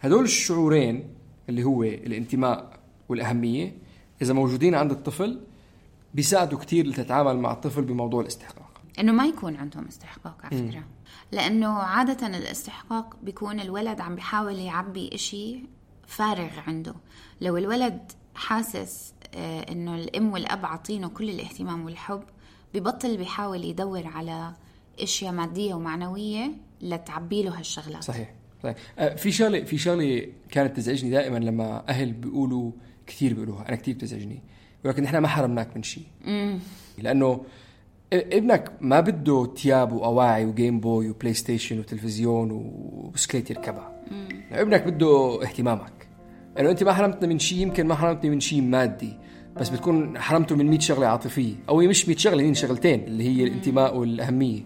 هدول 0.00 0.24
الشعورين 0.24 1.04
اللي 1.48 1.64
هو 1.64 1.82
الانتماء 1.82 2.78
والأهمية 3.08 3.76
إذا 4.22 4.32
موجودين 4.34 4.74
عند 4.74 4.90
الطفل 4.90 5.40
بيساعدوا 6.14 6.58
كتير 6.58 6.86
لتتعامل 6.86 7.36
مع 7.38 7.52
الطفل 7.52 7.82
بموضوع 7.82 8.20
الاستحقاق. 8.22 8.80
إنه 8.98 9.12
ما 9.12 9.26
يكون 9.26 9.56
عندهم 9.56 9.84
استحقاق 9.86 10.36
على 10.42 10.68
فكرة. 10.68 10.84
لأنه 11.32 11.68
عادة 11.78 12.26
الاستحقاق 12.26 13.16
بيكون 13.22 13.60
الولد 13.60 14.00
عم 14.00 14.14
بيحاول 14.14 14.58
يعبي 14.58 15.10
إشي 15.14 15.60
فارغ 16.06 16.50
عنده. 16.66 16.94
لو 17.40 17.56
الولد 17.56 18.12
حاسس 18.34 19.12
إنه 19.34 19.94
الأم 19.94 20.32
والأب 20.32 20.66
عاطينه 20.66 21.08
كل 21.08 21.30
الاهتمام 21.30 21.84
والحب. 21.84 22.22
ببطل 22.74 23.16
بيحاول 23.16 23.64
يدور 23.64 24.06
على 24.06 24.52
أشياء 25.00 25.32
مادية 25.32 25.74
ومعنوية 25.74 26.50
لتعبي 26.80 27.42
له 27.42 27.58
هالشغلات. 27.58 28.04
صحيح 28.04 28.34
صحيح. 28.62 28.76
آه، 28.98 29.14
في 29.14 29.32
شغله 29.32 29.64
في 29.64 29.78
شغلة 29.78 30.26
كانت 30.50 30.76
تزعجني 30.76 31.10
دائما 31.10 31.38
لما 31.38 31.88
أهل 31.88 32.12
بيقولوا 32.12 32.70
كثير 33.06 33.34
بيقولوها 33.34 33.68
أنا 33.68 33.76
كثير 33.76 33.94
بتزعجني. 33.94 34.42
ولكن 34.84 35.04
إحنا 35.04 35.20
ما 35.20 35.28
حرمناك 35.28 35.76
من 35.76 35.82
شيء. 35.82 36.06
لأنه 36.98 37.44
ابنك 38.12 38.72
ما 38.80 39.00
بده 39.00 39.46
تياب 39.46 39.92
وأواعي 39.92 40.46
و 40.46 40.53
Game 40.53 40.80
Boy 40.80 41.10
و 41.10 41.34
PlayStation 41.34 41.78
وتلفزيون 41.78 42.50
وبسكليت 42.50 43.50
يركبها. 43.50 44.02
ابنك 44.52 44.82
بده 44.86 45.42
اهتمامك. 45.42 46.07
لأنه 46.58 46.70
انت 46.70 46.82
ما 46.82 46.92
حرمتنا 46.92 47.28
من 47.28 47.38
شيء 47.38 47.58
يمكن 47.58 47.86
ما 47.86 47.94
حرمتني 47.94 48.30
من 48.30 48.40
شيء 48.40 48.62
مادي 48.62 49.12
بس 49.56 49.68
بتكون 49.68 50.18
حرمته 50.18 50.56
من 50.56 50.70
100 50.70 50.78
شغلة 50.78 51.06
عاطفية. 51.06 51.54
أو 51.68 51.80
هي 51.80 51.86
مش 51.86 52.08
100 52.08 52.16
شغلة 52.16 52.42
هي 52.42 52.54
شغلتين 52.54 53.04
اللي 53.04 53.24
هي 53.24 53.44
الانتماء 53.44 53.96
والأهمية. 53.96 54.60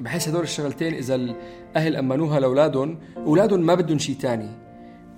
بحس 0.00 0.28
هدول 0.28 0.42
الشغلتين 0.42 0.94
إذا 0.94 1.14
الأهل 1.14 1.96
أمنوها 1.96 2.40
لأولادهم 2.40 2.98
أولادهم 3.16 3.60
ما 3.60 3.74
بدهم 3.74 3.98
شيء 3.98 4.16
تاني. 4.16 4.48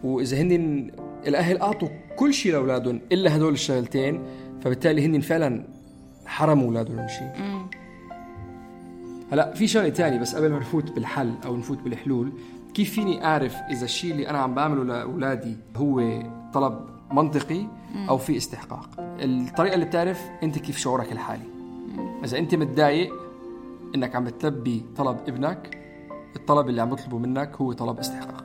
وإذا 0.05 0.37
هن 0.37 0.91
الأهل 1.27 1.61
أعطوا 1.61 1.89
كل 2.17 2.35
شيء 2.35 2.53
لأولادهم 2.53 3.01
إلا 3.13 3.37
هدول 3.37 3.53
الشغلتين 3.53 4.23
فبالتالي 4.61 5.07
هن 5.07 5.21
فعلا 5.21 5.65
حرموا 6.27 6.67
أولادهم 6.67 6.97
من 6.97 7.09
شيء 7.09 7.31
هلا 9.33 9.55
في 9.55 9.67
شغلة 9.67 9.89
تانية 9.89 10.19
بس 10.19 10.35
قبل 10.35 10.51
ما 10.51 10.59
نفوت 10.59 10.91
بالحل 10.93 11.35
أو 11.45 11.57
نفوت 11.57 11.79
بالحلول 11.79 12.33
كيف 12.75 12.95
فيني 12.95 13.25
أعرف 13.25 13.57
إذا 13.71 13.85
الشيء 13.85 14.13
اللي 14.13 14.31
أنا 14.31 14.39
عم 14.39 14.55
بعمله 14.55 14.85
لأولادي 14.85 15.57
هو 15.77 16.23
طلب 16.53 16.87
منطقي 17.13 17.67
أو 18.09 18.19
في 18.19 18.37
استحقاق؟ 18.37 18.91
الطريقة 18.99 19.75
اللي 19.75 19.87
بتعرف 19.87 20.31
أنت 20.43 20.59
كيف 20.59 20.79
شعورك 20.79 21.13
الحالي. 21.13 21.45
إذا 22.25 22.39
أنت 22.39 22.55
متضايق 22.55 23.13
إنك 23.95 24.17
عم 24.17 24.25
بتلبي 24.25 24.85
طلب 24.97 25.19
ابنك 25.29 25.79
الطلب 26.37 26.69
اللي 26.69 26.83
عم 26.83 26.91
بطلبه 26.91 27.19
منك 27.19 27.57
هو 27.57 27.73
طلب 27.73 27.99
استحقاق. 27.99 28.45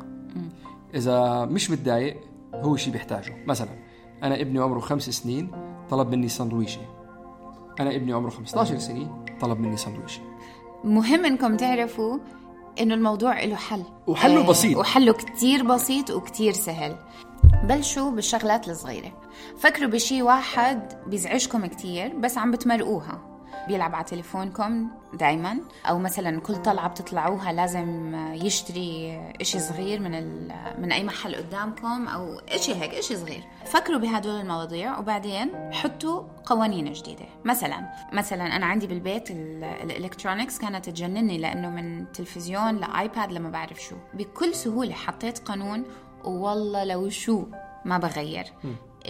إذا 0.96 1.46
مش 1.46 1.72
متضايق 1.72 2.18
هو 2.54 2.76
شيء 2.76 2.94
بيحتاجه. 2.94 3.34
مثلا 3.48 3.70
أنا 4.24 4.42
ابني 4.42 4.60
عمره 4.60 4.80
خمس 4.80 5.10
سنين 5.10 5.52
طلب 5.90 6.12
مني 6.12 6.28
سندويشة. 6.28 6.82
أنا 7.80 7.96
ابني 7.96 8.14
عمره 8.14 8.30
15 8.30 8.78
سنه 8.78 9.26
طلب 9.42 9.60
مني 9.60 9.78
سندويشة. 9.78 10.22
مهم 10.84 11.26
إنكم 11.26 11.58
تعرفوا 11.58 12.18
إنه 12.80 12.94
الموضوع 12.94 13.44
له 13.44 13.56
حل. 13.56 13.84
وحله 14.08 14.40
آه، 14.40 14.48
بسيط. 14.48 14.78
وحله 14.78 15.14
كتير 15.14 15.64
بسيط 15.64 16.10
وكتير 16.12 16.54
سهل. 16.54 16.96
بلشوا 17.64 18.12
بالشغلات 18.12 18.70
الصغيرة. 18.70 19.12
فكروا 19.60 19.90
بشي 19.90 20.22
واحد 20.22 20.94
بيزعجكم 21.08 21.66
كتير 21.66 22.16
بس 22.16 22.38
عم 22.38 22.52
بتمرقوها. 22.52 23.35
بيلعب 23.68 23.96
على 23.96 24.04
تليفونكم 24.06 24.88
دايما؟ 25.14 25.58
أو 25.86 26.00
مثلا 26.00 26.42
كل 26.42 26.56
طلعة 26.56 26.88
بتطلعوها 26.90 27.54
لازم 27.54 28.16
يشتري 28.34 29.22
إشي 29.42 29.60
صغير 29.60 30.00
من 30.00 30.48
من 30.82 30.92
أي 30.92 31.04
محل 31.04 31.36
قدامكم 31.36 32.08
أو 32.08 32.40
إشي 32.40 32.76
هيك 32.76 32.94
إشي 32.94 33.16
صغير. 33.16 33.44
فكروا 33.66 34.00
بهدول 34.00 34.42
المواضيع 34.42 35.00
وبعدين 35.00 35.52
حطوا 35.74 36.24
قوانين 36.46 36.94
جديدة. 36.94 37.26
مثلا 37.46 37.90
مثلا 38.14 38.56
أنا 38.56 38.66
عندي 38.66 38.88
بالبيت 38.88 39.32
ال- 39.32 39.64
ال 39.64 39.72
electronics 39.72 40.58
كانت 40.60 40.90
تجنني 40.90 41.38
لأنه 41.38 41.70
من 41.70 42.12
تلفزيون 42.12 42.76
ل 42.78 42.89
iPad 42.89 43.32
لما 43.32 43.50
بعرف 43.50 43.80
شو. 43.82 43.96
بكل 44.14 44.56
سهولة 44.56 44.94
حطيت 44.94 45.40
قانون 45.40 45.84
والله 46.24 46.84
لو 46.84 47.10
شو 47.10 47.44
ما 47.86 47.98
بغير. 47.98 48.46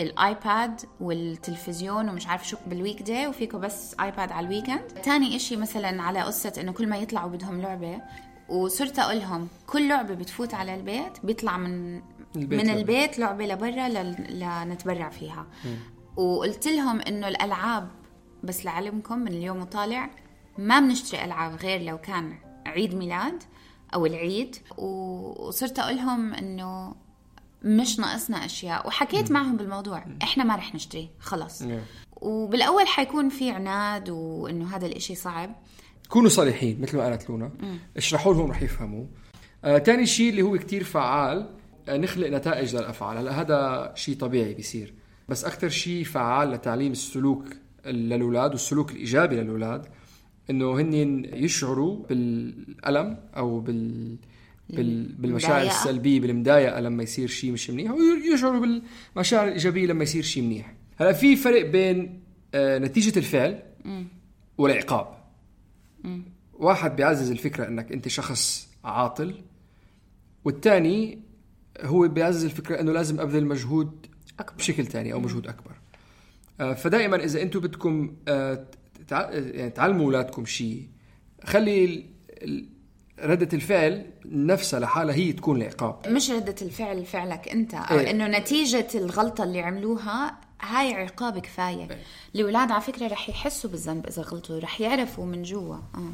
ال 0.02 0.18
iPad 0.18 0.82
والتلفزيون 1.00 2.10
ومش 2.10 2.28
عارف 2.28 2.48
شو 2.48 2.58
بال 2.68 3.02
weekday 3.02 3.28
وفيكم 3.28 3.60
بس 3.60 3.96
iPad 4.00 4.32
على 4.32 4.48
ال 4.48 4.52
weekend 4.52 4.82
تاني 5.04 5.36
إشي 5.36 5.56
مثلا 5.56 6.02
على 6.02 6.22
قصة 6.22 6.54
إنه 6.58 6.72
كل 6.72 6.90
ما 6.90 6.98
يطلعوا 6.98 7.30
بدهم 7.30 7.62
لعبة 7.62 8.02
وصرت 8.50 9.00
أقول 9.00 9.20
لهم 9.20 9.48
كل 9.68 9.88
لعبة 9.90 10.14
بتفوت 10.14 10.54
على 10.54 10.76
البيت 10.76 11.26
بيطلع 11.26 11.58
من 11.58 12.02
البيت 12.36 12.60
من 12.60 12.68
لعبة. 12.68 12.80
البيت 12.80 13.20
لعبة 13.20 13.46
لبرا 13.46 13.88
لنتبرع 14.30 15.10
فيها. 15.10 15.48
وقلت 16.16 16.68
لهم 16.68 17.02
إنه 17.02 17.28
الألعاب 17.28 17.88
بس 18.44 18.66
لعلمكم 18.66 19.20
من 19.20 19.28
اليوم 19.28 19.62
وطالع 19.62 20.10
ما 20.58 20.80
بنشتري 20.80 21.24
ألعاب 21.24 21.56
غير 21.56 21.82
لو 21.82 21.98
كان 21.98 22.34
عيد 22.66 22.96
ميلاد 22.96 23.44
أو 23.94 24.06
العيد. 24.06 24.56
وصرت 24.78 25.80
أقول 25.80 25.96
لهم 25.96 26.34
إنه 26.34 26.96
مش 27.66 28.00
ناقصنا 28.00 28.46
أشياء. 28.46 28.88
وحكيت 28.88 29.32
معهم 29.32 29.58
بالموضوع. 29.58 30.06
إحنا 30.24 30.44
ما 30.44 30.56
رح 30.56 30.76
نشتري. 30.76 31.10
خلص. 31.20 31.64
وبالأول 32.22 32.88
حيكون 32.88 33.30
في 33.30 33.50
عناد 33.50 34.10
وإنه 34.10 34.76
هذا 34.76 34.86
الإشي 34.86 35.16
صعب. 35.16 35.56
كونوا 36.10 36.30
صريحين 36.30 36.82
مثل 36.82 36.98
ما 36.98 37.04
قالت 37.04 37.30
لونا. 37.30 37.52
اشرحوا 37.98 38.34
لهم 38.34 38.52
رح 38.52 38.62
يفهموا. 38.62 39.06
آه، 39.64 39.78
تاني 39.78 40.06
شيء 40.06 40.30
اللي 40.30 40.42
هو 40.42 40.58
كتير 40.58 40.84
فعال 40.84 41.50
آه، 41.88 41.98
نخلق 41.98 42.28
نتائج 42.28 42.76
للأفعال. 42.76 43.18
هلا 43.18 43.42
هذا 43.42 43.92
شيء 43.96 44.16
طبيعي 44.16 44.54
بيصير. 44.54 44.94
بس 45.30 45.46
أكثر 45.46 45.70
شيء 45.70 46.04
فعال 46.04 46.52
لتعليم 46.52 46.92
السلوك 46.92 47.46
للأولاد 47.86 48.52
والسلوك 48.52 48.92
الإيجابي 48.92 49.36
للأولاد 49.36 49.86
إنه 50.50 50.82
هن 50.82 51.26
يشعروا 51.34 52.06
بالألم 52.10 53.18
أو 53.38 53.60
بال... 53.60 54.18
بالمشاعر 54.70 55.62
المضايقة. 55.62 55.80
السلبية 55.80 56.20
بالمضايقة 56.20 56.80
لما 56.80 57.04
يصير 57.04 57.28
شيء 57.28 57.52
مش 57.52 57.70
منيح. 57.70 57.92
ويشعروا 57.92 58.82
بالمشاعر 59.16 59.48
الإيجابية 59.48 59.88
لما 59.88 60.04
يصير 60.04 60.24
شيء 60.24 60.44
منيح. 60.44 60.74
هلا 60.98 61.14
في 61.14 61.36
فرق 61.36 61.66
بين 61.66 62.20
آه، 62.54 62.78
نتيجة 62.78 63.20
الفعل 63.20 63.64
والعقاب. 64.58 65.16
واحد 66.54 66.96
بيعزز 66.96 67.32
الفكرة 67.32 67.68
إنك 67.68 67.92
أنت 67.92 68.08
شخص 68.08 68.70
عاطل 68.84 69.36
والثاني 70.46 71.20
هو 71.82 72.08
بيعزز 72.08 72.46
الفكرة 72.46 72.80
إنه 72.80 72.92
لازم 72.92 73.20
أبذل 73.20 73.46
مجهود 73.46 74.06
أكبر. 74.40 74.58
بشكل 74.58 74.86
ثاني 74.86 75.14
أو 75.14 75.20
مجهود 75.20 75.48
أكبر. 75.48 75.72
آه، 76.60 76.74
فدائما 76.74 77.24
إذا 77.24 77.42
أنتم 77.42 77.60
بدكم 77.60 78.16
آه، 78.28 78.66
يعني 79.12 79.70
تعلموا 79.70 80.06
اولادكم 80.06 80.46
شيء 80.46 80.88
خلي 81.44 82.06
ردة 83.20 83.50
الفعل 83.54 84.06
نفسها 84.26 84.80
لحالها 84.80 85.16
هي 85.16 85.34
تكون 85.34 85.62
العقاب. 85.62 86.08
مش 86.08 86.32
ردة 86.32 86.56
الفعل 86.62 87.06
فعلك 87.06 87.50
انت. 87.50 87.74
أو 87.74 88.00
إيه. 88.00 88.12
انه 88.12 88.28
نتيجة 88.28 88.88
الغلطة 88.96 89.44
اللي 89.44 89.62
عملوها 89.62 90.38
هاي 90.62 90.94
عقاب 90.94 91.40
كفاية. 91.40 91.88
الاولاد 92.36 92.72
على 92.72 92.82
فكرة 92.82 93.08
رح 93.08 93.30
يحسوا 93.30 93.70
بالذنب 93.70 94.08
إذا 94.08 94.22
غلطوا 94.22 94.60
رح 94.60 94.82
يعرفوا 94.82 95.26
من 95.26 95.44
جوا. 95.44 95.76
آه. 95.76 96.12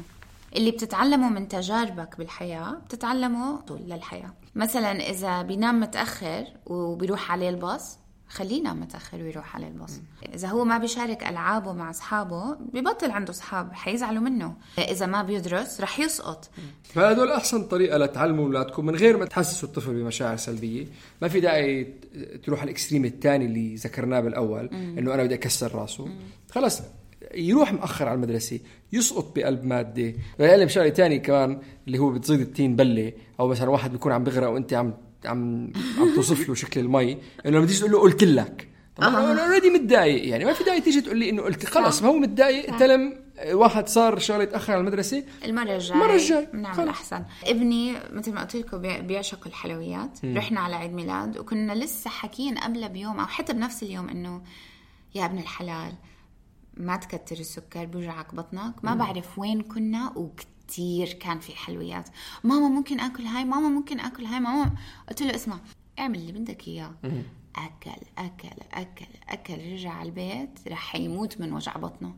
اللي 0.56 0.70
بتتعلمه 0.70 1.28
من 1.28 1.48
تجاربك 1.48 2.18
بالحياة 2.18 2.72
بتتعلمه 2.86 3.60
طول 3.60 3.80
للحياة. 3.80 4.32
مثلا 4.54 5.10
إذا 5.10 5.42
بينام 5.42 5.80
متأخر 5.80 6.44
وبيروح 6.66 7.32
عليه 7.32 7.48
الباص 7.48 7.98
خليه 8.32 8.58
ينام 8.58 8.80
متأخر 8.80 9.22
ويروح 9.22 9.56
على 9.56 9.68
الباص. 9.68 10.00
إذا 10.34 10.48
هو 10.48 10.64
ما 10.64 10.78
بيشارك 10.78 11.22
ألعابه 11.22 11.72
مع 11.72 11.90
أصحابه 11.90 12.54
ببطل 12.54 13.10
عنده 13.10 13.30
أصحاب 13.30 13.72
حيزعلوا 13.72 14.22
منه. 14.22 14.54
إذا 14.78 15.06
ما 15.06 15.22
بيدرس 15.22 15.80
رح 15.80 16.00
يسقط. 16.00 16.50
فهدول 16.84 17.30
أحسن 17.30 17.64
طريقة 17.64 17.98
لتعلموا 17.98 18.44
أولادكم 18.44 18.86
من 18.86 18.96
غير 18.96 19.16
ما 19.16 19.24
تحسسوا 19.24 19.68
الطفل 19.68 19.94
بمشاعر 19.94 20.36
سلبية. 20.36 20.86
ما 21.22 21.28
في 21.28 21.40
داعي 21.40 21.94
تروح 22.44 22.60
على 22.60 22.66
الإكستريم 22.66 23.04
الثاني 23.04 23.44
اللي 23.44 23.74
ذكرناه 23.74 24.20
بالأول 24.20 24.68
إنه 24.72 25.14
أنا 25.14 25.22
بدي 25.24 25.34
أكسر 25.34 25.74
راسه. 25.74 26.08
خلص 26.50 26.82
يروح 27.34 27.72
مأخر 27.72 28.08
على 28.08 28.14
المدرسة 28.14 28.60
يسقط 28.92 29.36
بقلب 29.36 29.64
مادة 29.64 30.14
ويعلم 30.38 30.68
شغلة 30.68 30.88
تاني 30.88 31.18
كمان 31.18 31.60
اللي 31.86 31.98
هو 31.98 32.10
بتزيد 32.10 32.40
التين 32.40 32.76
بلة 32.76 33.12
أو 33.40 33.48
مثلا 33.48 33.70
واحد 33.70 33.92
بيكون 33.92 34.12
عم 34.12 34.24
بغرق 34.24 34.48
وأنت 34.48 34.72
عم 34.72 34.94
عم 35.24 35.72
عم 35.98 36.14
توصف 36.14 36.48
له 36.48 36.54
شكل 36.54 36.80
المي 36.80 37.12
إنه 37.46 37.56
لما 37.58 37.66
تيجي 37.66 37.78
تقول 37.78 37.92
له 37.92 38.00
قلت 38.00 38.24
لك. 38.24 38.68
طب 38.96 39.02
أنا 39.04 39.44
already 39.46 39.70
متضايق 39.70 40.28
يعني 40.28 40.44
ما 40.44 40.52
في 40.52 40.64
داعي 40.64 40.80
تيجي 40.80 41.00
تقول 41.00 41.18
لي 41.18 41.30
إنه 41.30 41.42
قلت 41.42 41.66
خلص 41.66 42.02
ما 42.02 42.08
هو 42.08 42.12
متضايق 42.18 42.76
تلم 42.76 43.22
واحد 43.52 43.88
صار 43.88 44.18
شغلة 44.18 44.42
يتأخر 44.42 44.72
على 44.72 44.80
المدرسة. 44.80 45.24
المرة 45.44 45.62
الجاية. 45.72 45.92
المرة 45.94 46.12
الجاي. 46.14 46.48
بنعمل. 46.52 46.88
أحسن. 46.88 47.24
ابني 47.44 47.94
مثل 48.12 48.32
ما 48.32 48.40
قلت 48.40 48.56
لكم 48.56 48.78
بي- 48.78 49.00
بيعشق 49.00 49.46
الحلويات. 49.46 50.18
رحنا 50.24 50.60
على 50.60 50.76
عيد 50.76 50.92
ميلاد 50.92 51.38
وكنا 51.38 51.72
لسه 51.72 52.10
حاكيين 52.10 52.58
قبلها 52.58 52.88
بيوم 52.88 53.20
أو 53.20 53.26
حتى 53.26 53.52
بنفس 53.52 53.82
اليوم 53.82 54.08
إنه 54.08 54.42
يا 55.14 55.24
ابن 55.24 55.38
الحلال 55.38 55.92
ما 56.76 56.96
تكتر 56.96 57.36
السكر 57.36 57.84
بيوجعك 57.84 58.34
بطنك. 58.34 58.74
ما 58.84 58.94
بعرف 58.94 59.38
وين 59.38 59.62
كنا 59.62 60.12
وكتير 60.16 60.51
كان 61.20 61.40
في 61.40 61.56
حلويات. 61.56 62.08
ماما 62.44 62.68
ممكن 62.68 63.00
آكل 63.00 63.22
هاي 63.22 63.44
ماما 63.44 63.68
ممكن 63.68 64.00
آكل 64.00 64.24
هاي 64.24 64.40
ماما. 64.40 64.70
قلت 65.08 65.22
له 65.22 65.34
اسمع 65.34 65.58
اعمل 65.98 66.18
اللي 66.18 66.32
بدك 66.32 66.68
إياه. 66.68 66.94
أكل 67.56 68.02
أكل 68.18 68.48
أكل 68.72 69.06
أكل 69.28 69.72
رجع 69.72 69.90
على 69.90 70.08
البيت 70.08 70.58
رح 70.68 70.96
يموت 70.96 71.40
من 71.40 71.52
وجع 71.52 71.76
بطنه. 71.76 72.14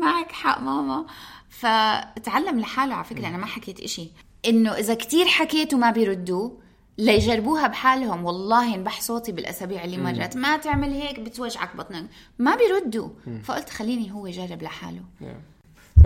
معك 0.00 0.32
حق 0.32 0.60
ماما. 0.60 1.06
فتعلم 1.48 2.60
لحاله 2.60 2.94
على 2.94 3.04
فكرة 3.04 3.28
أنا 3.28 3.36
ما 3.36 3.46
حكيت 3.46 3.80
إشي. 3.80 4.10
إنه 4.46 4.72
إذا 4.72 4.94
كتير 4.94 5.26
حكيت 5.26 5.74
وما 5.74 5.90
بيردوا 5.90 6.50
ليجربوها 6.98 7.66
بحالهم. 7.66 8.24
والله 8.24 8.74
انبح 8.74 9.00
صوتي 9.00 9.32
بالأسابيع 9.32 9.84
اللي 9.84 9.98
مرت. 9.98 10.36
ما 10.36 10.56
تعمل 10.56 10.92
هيك 10.92 11.20
بتوجعك 11.20 11.76
بطنك. 11.76 12.10
ما 12.38 12.56
بيردوا. 12.56 13.08
فقلت 13.42 13.70
خليني 13.70 14.12
هو 14.12 14.26
يجرب 14.26 14.62
لحاله. 14.62 15.02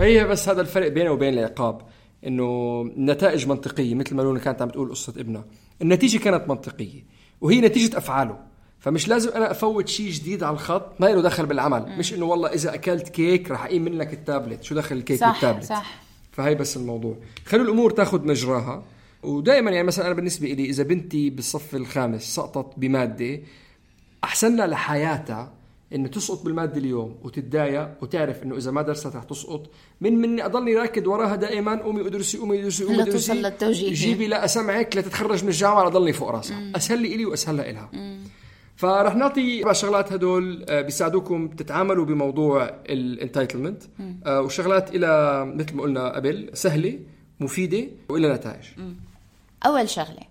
هي 0.01 0.25
بس 0.25 0.49
هذا 0.49 0.61
الفرق 0.61 0.87
بينه 0.87 1.11
وبين 1.11 1.33
العقاب 1.33 1.81
إنه 2.27 2.81
النتائج 2.81 3.47
منطقية 3.47 3.95
مثل 3.95 4.15
ما 4.15 4.21
لونا 4.21 4.39
كانت 4.39 4.61
عم 4.61 4.69
تقول 4.69 4.89
قصة 4.89 5.13
ابنها. 5.17 5.45
النتيجة 5.81 6.17
كانت 6.17 6.49
منطقية 6.49 7.03
وهي 7.41 7.61
نتيجة 7.61 7.97
أفعاله. 7.97 8.39
فمش 8.79 9.07
لازم 9.07 9.31
أنا 9.31 9.51
أفوت 9.51 9.87
شيء 9.87 10.09
جديد 10.09 10.43
على 10.43 10.53
الخط 10.53 11.01
ما 11.01 11.05
له 11.05 11.21
دخل 11.21 11.45
بالعمل. 11.45 11.97
مش 11.97 12.13
إنه 12.13 12.25
والله 12.25 12.49
إذا 12.49 12.73
أكلت 12.73 13.09
كيك 13.09 13.51
رح 13.51 13.65
أقيم 13.65 13.81
منك 13.81 14.13
التابلت. 14.13 14.63
شو 14.63 14.75
دخل 14.75 14.95
الكيك 14.95 15.19
صح، 15.19 15.31
بالتابلت 15.31 15.63
صح. 15.63 16.01
فهي 16.31 16.55
بس 16.55 16.77
الموضوع. 16.77 17.17
خلوا 17.45 17.65
الأمور 17.65 17.91
تاخذ 17.91 18.27
مجراها. 18.27 18.83
ودائما 19.23 19.71
يعني 19.71 19.87
مثلا 19.87 20.05
أنا 20.05 20.13
بالنسبة 20.13 20.47
لي 20.47 20.65
إذا 20.65 20.83
بنتي 20.83 21.29
بالصف 21.29 21.75
الخامس 21.75 22.35
سقطت 22.35 22.79
بمادة 22.79 23.39
أحسن 24.23 24.55
لها 24.55 24.67
لحياتها 24.67 25.53
إنه 25.93 26.07
تسقط 26.07 26.45
بالمادة 26.45 26.77
اليوم 26.77 27.15
وتتضايق 27.23 27.89
وتعرف 28.01 28.43
إنه 28.43 28.57
إذا 28.57 28.71
ما 28.71 28.81
درست 28.81 29.15
رح 29.15 29.23
تسقط. 29.23 29.69
من 30.01 30.15
مني 30.15 30.45
أضلني 30.45 30.75
راكد 30.75 31.07
وراها 31.07 31.35
دائما 31.35 31.81
قومي 31.81 32.07
ادرسي 32.07 32.37
قومي 32.37 32.59
ادرسي 32.59 32.83
قومي 32.83 33.01
ادرسي. 33.01 33.33
للتوجيه. 33.33 33.93
جيبي 33.93 34.27
لا 34.27 34.45
أسمعك 34.45 34.97
لتتخرج 34.97 35.43
من 35.43 35.49
الجامعة 35.49 35.89
لضلني 35.89 36.13
فوق 36.13 36.29
راسها. 36.29 36.71
أسهل 36.75 37.01
لي 37.01 37.15
إلي 37.15 37.25
وأسهل 37.25 37.57
لها 37.57 37.69
الها 37.69 37.89
فرح 38.75 39.15
نعطي 39.15 39.59
أربع 39.61 39.73
شغلات 39.73 40.13
هدول 40.13 40.65
آه، 40.69 40.81
بيساعدوكم 40.81 41.47
تتعاملوا 41.47 42.05
بموضوع 42.05 42.63
الانتايتلمنت 42.89 43.83
وشغلات 44.27 44.95
إلى 44.95 45.45
مثل 45.45 45.75
ما 45.75 45.83
قلنا 45.83 46.15
قبل 46.15 46.49
سهلة 46.53 46.99
مفيدة 47.39 47.87
وإلى 48.09 48.33
نتائج. 48.33 48.65
أول 49.65 49.89
شغلة 49.89 50.21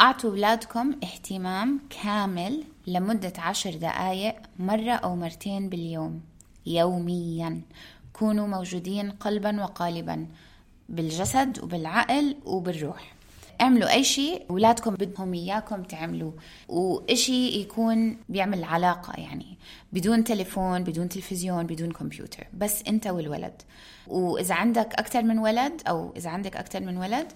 أعطوا 0.00 0.30
أولادكم 0.30 0.94
اهتمام 1.02 1.80
كامل 2.02 2.64
لمدة 2.86 3.32
عشر 3.38 3.74
دقايق 3.74 4.34
مرة 4.58 4.92
أو 4.92 5.16
مرتين 5.16 5.68
باليوم 5.68 6.20
يوميا. 6.66 7.60
كونوا 8.12 8.46
موجودين 8.46 9.10
قلبا 9.10 9.62
وقالبا 9.62 10.26
بالجسد 10.88 11.62
وبالعقل 11.62 12.36
وبالروح. 12.44 13.14
اعملوا 13.60 13.92
أي 13.92 14.04
شيء 14.04 14.42
اولادكم 14.50 14.94
بدهم 14.94 15.34
إياكم 15.34 15.82
تعملوه 15.82 16.34
وإشي 16.68 17.60
يكون 17.60 18.16
بيعمل 18.28 18.64
علاقة 18.64 19.12
يعني 19.20 19.56
بدون 19.92 20.24
تليفون 20.24 20.84
بدون 20.84 21.08
تلفزيون 21.08 21.66
بدون 21.66 21.92
كمبيوتر. 21.92 22.46
بس 22.54 22.82
أنت 22.88 23.06
والولد. 23.06 23.62
وإذا 24.06 24.54
عندك 24.54 24.94
أكثر 24.94 25.22
من 25.22 25.38
ولد 25.38 25.82
أو 25.88 26.12
إذا 26.16 26.30
عندك 26.30 26.56
أكثر 26.56 26.80
من 26.80 26.96
ولد 26.96 27.26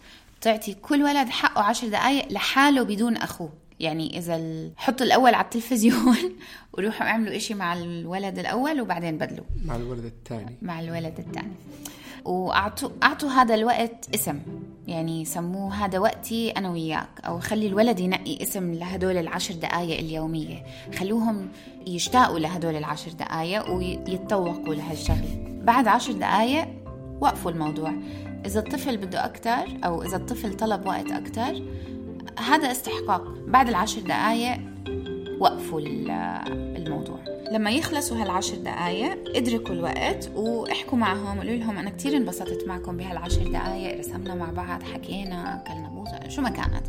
تعطي 0.41 0.75
كل 0.75 1.03
ولد 1.03 1.29
حقه 1.29 1.63
عشر 1.63 1.89
دقائق 1.89 2.33
لحاله 2.33 2.83
بدون 2.83 3.17
أخوه. 3.17 3.53
يعني 3.81 4.19
إذا 4.19 4.37
ال... 4.37 4.73
حطوا 4.77 5.07
الأول 5.07 5.35
على 5.35 5.45
التلفزيون 5.45 6.17
وروحوا 6.73 7.07
اعملوا 7.07 7.37
إشي 7.37 7.55
مع 7.55 7.75
الولد 7.75 8.39
الأول 8.39 8.81
وبعدين 8.81 9.19
بدلوا. 9.19 9.45
مع 9.65 9.77
الولد 9.77 10.05
الثاني. 10.05 10.57
مع 10.63 10.81
الولد 10.81 11.19
الثاني. 11.19 11.53
واعطوا 12.25 12.91
أعطوا 13.03 13.29
هذا 13.29 13.55
الوقت 13.55 14.15
اسم. 14.15 14.39
يعني 14.87 15.25
سموه 15.25 15.75
هذا 15.75 15.99
وقتي 15.99 16.51
أنا 16.51 16.71
وياك. 16.71 17.09
أو 17.27 17.41
خلي 17.41 17.67
الولد 17.67 18.01
ينقي 18.01 18.43
اسم 18.43 18.75
لهدول 18.75 19.17
العشر 19.17 19.55
دقائق 19.55 19.99
اليومية. 19.99 20.65
خلوهم 20.99 21.49
يشتاقوا 21.87 22.39
لهدول 22.39 22.77
العشر 22.77 23.13
دقائق 23.13 23.71
ويتطوقوا 23.71 24.75
لهالشغلة. 24.75 25.61
بعد 25.63 25.89
عشر 25.89 26.13
دقائق 26.13 26.69
وقفوا 27.21 27.51
الموضوع. 27.51 27.93
إذا 28.47 28.61
الطفل 28.61 28.97
بده 28.97 29.25
أكثر 29.25 29.79
أو 29.85 30.03
إذا 30.03 30.17
الطفل 30.17 30.57
طلب 30.57 30.87
وقت 30.87 31.11
أكثر 31.11 31.63
هذا 32.39 32.71
استحقاق. 32.71 33.35
بعد 33.47 33.69
العشر 33.69 34.01
دقائق 34.01 34.61
وقفوا 35.41 35.81
ال- 35.81 36.11
الموضوع. 36.77 37.19
لما 37.53 37.71
يخلصوا 37.71 38.17
هالعشر 38.17 38.57
دقايق 38.57 39.37
ادركوا 39.37 39.75
الوقت 39.75 40.31
واحكوا 40.37 40.99
معهم 40.99 41.39
قولوا 41.39 41.55
لهم 41.57 41.79
أنا 41.79 41.91
كثير 41.91 42.17
انبسطت 42.17 42.65
معكم 42.69 42.97
بهالعشر 42.97 43.43
دقايق 43.53 43.99
رسمنا 43.99 44.35
مع 44.35 44.51
بعض 44.51 44.83
حكينا 44.83 45.63
أكلنا 45.63 45.89
بوزة 45.89 46.29
شو 46.29 46.43
ما 46.43 46.51
كانت. 46.51 46.83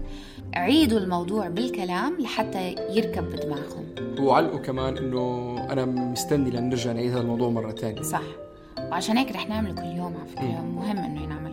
عيدوا 0.56 1.00
الموضوع 1.00 1.48
بالكلام 1.50 2.18
لحتى 2.20 2.76
يركب 2.90 3.24
بدماغهم. 3.30 3.86
وعلقوا 4.20 4.60
كمان 4.60 4.98
إنه 4.98 5.56
أنا 5.72 5.86
مستني 5.86 6.50
لنرجع 6.50 6.92
نعيد 6.92 7.12
هذا 7.12 7.22
الموضوع 7.22 7.50
مرة 7.50 7.72
ثانية 7.72 8.02
صح. 8.02 8.22
وعشان 8.92 9.18
هيك 9.18 9.32
رح 9.32 9.50
نعمله 9.50 9.74
كل 9.74 9.98
يوم 9.98 10.14
على 10.18 10.28
فكرة. 10.28 10.62
مهم 10.76 10.98
إنه 10.98 11.24
ينعمل 11.24 11.49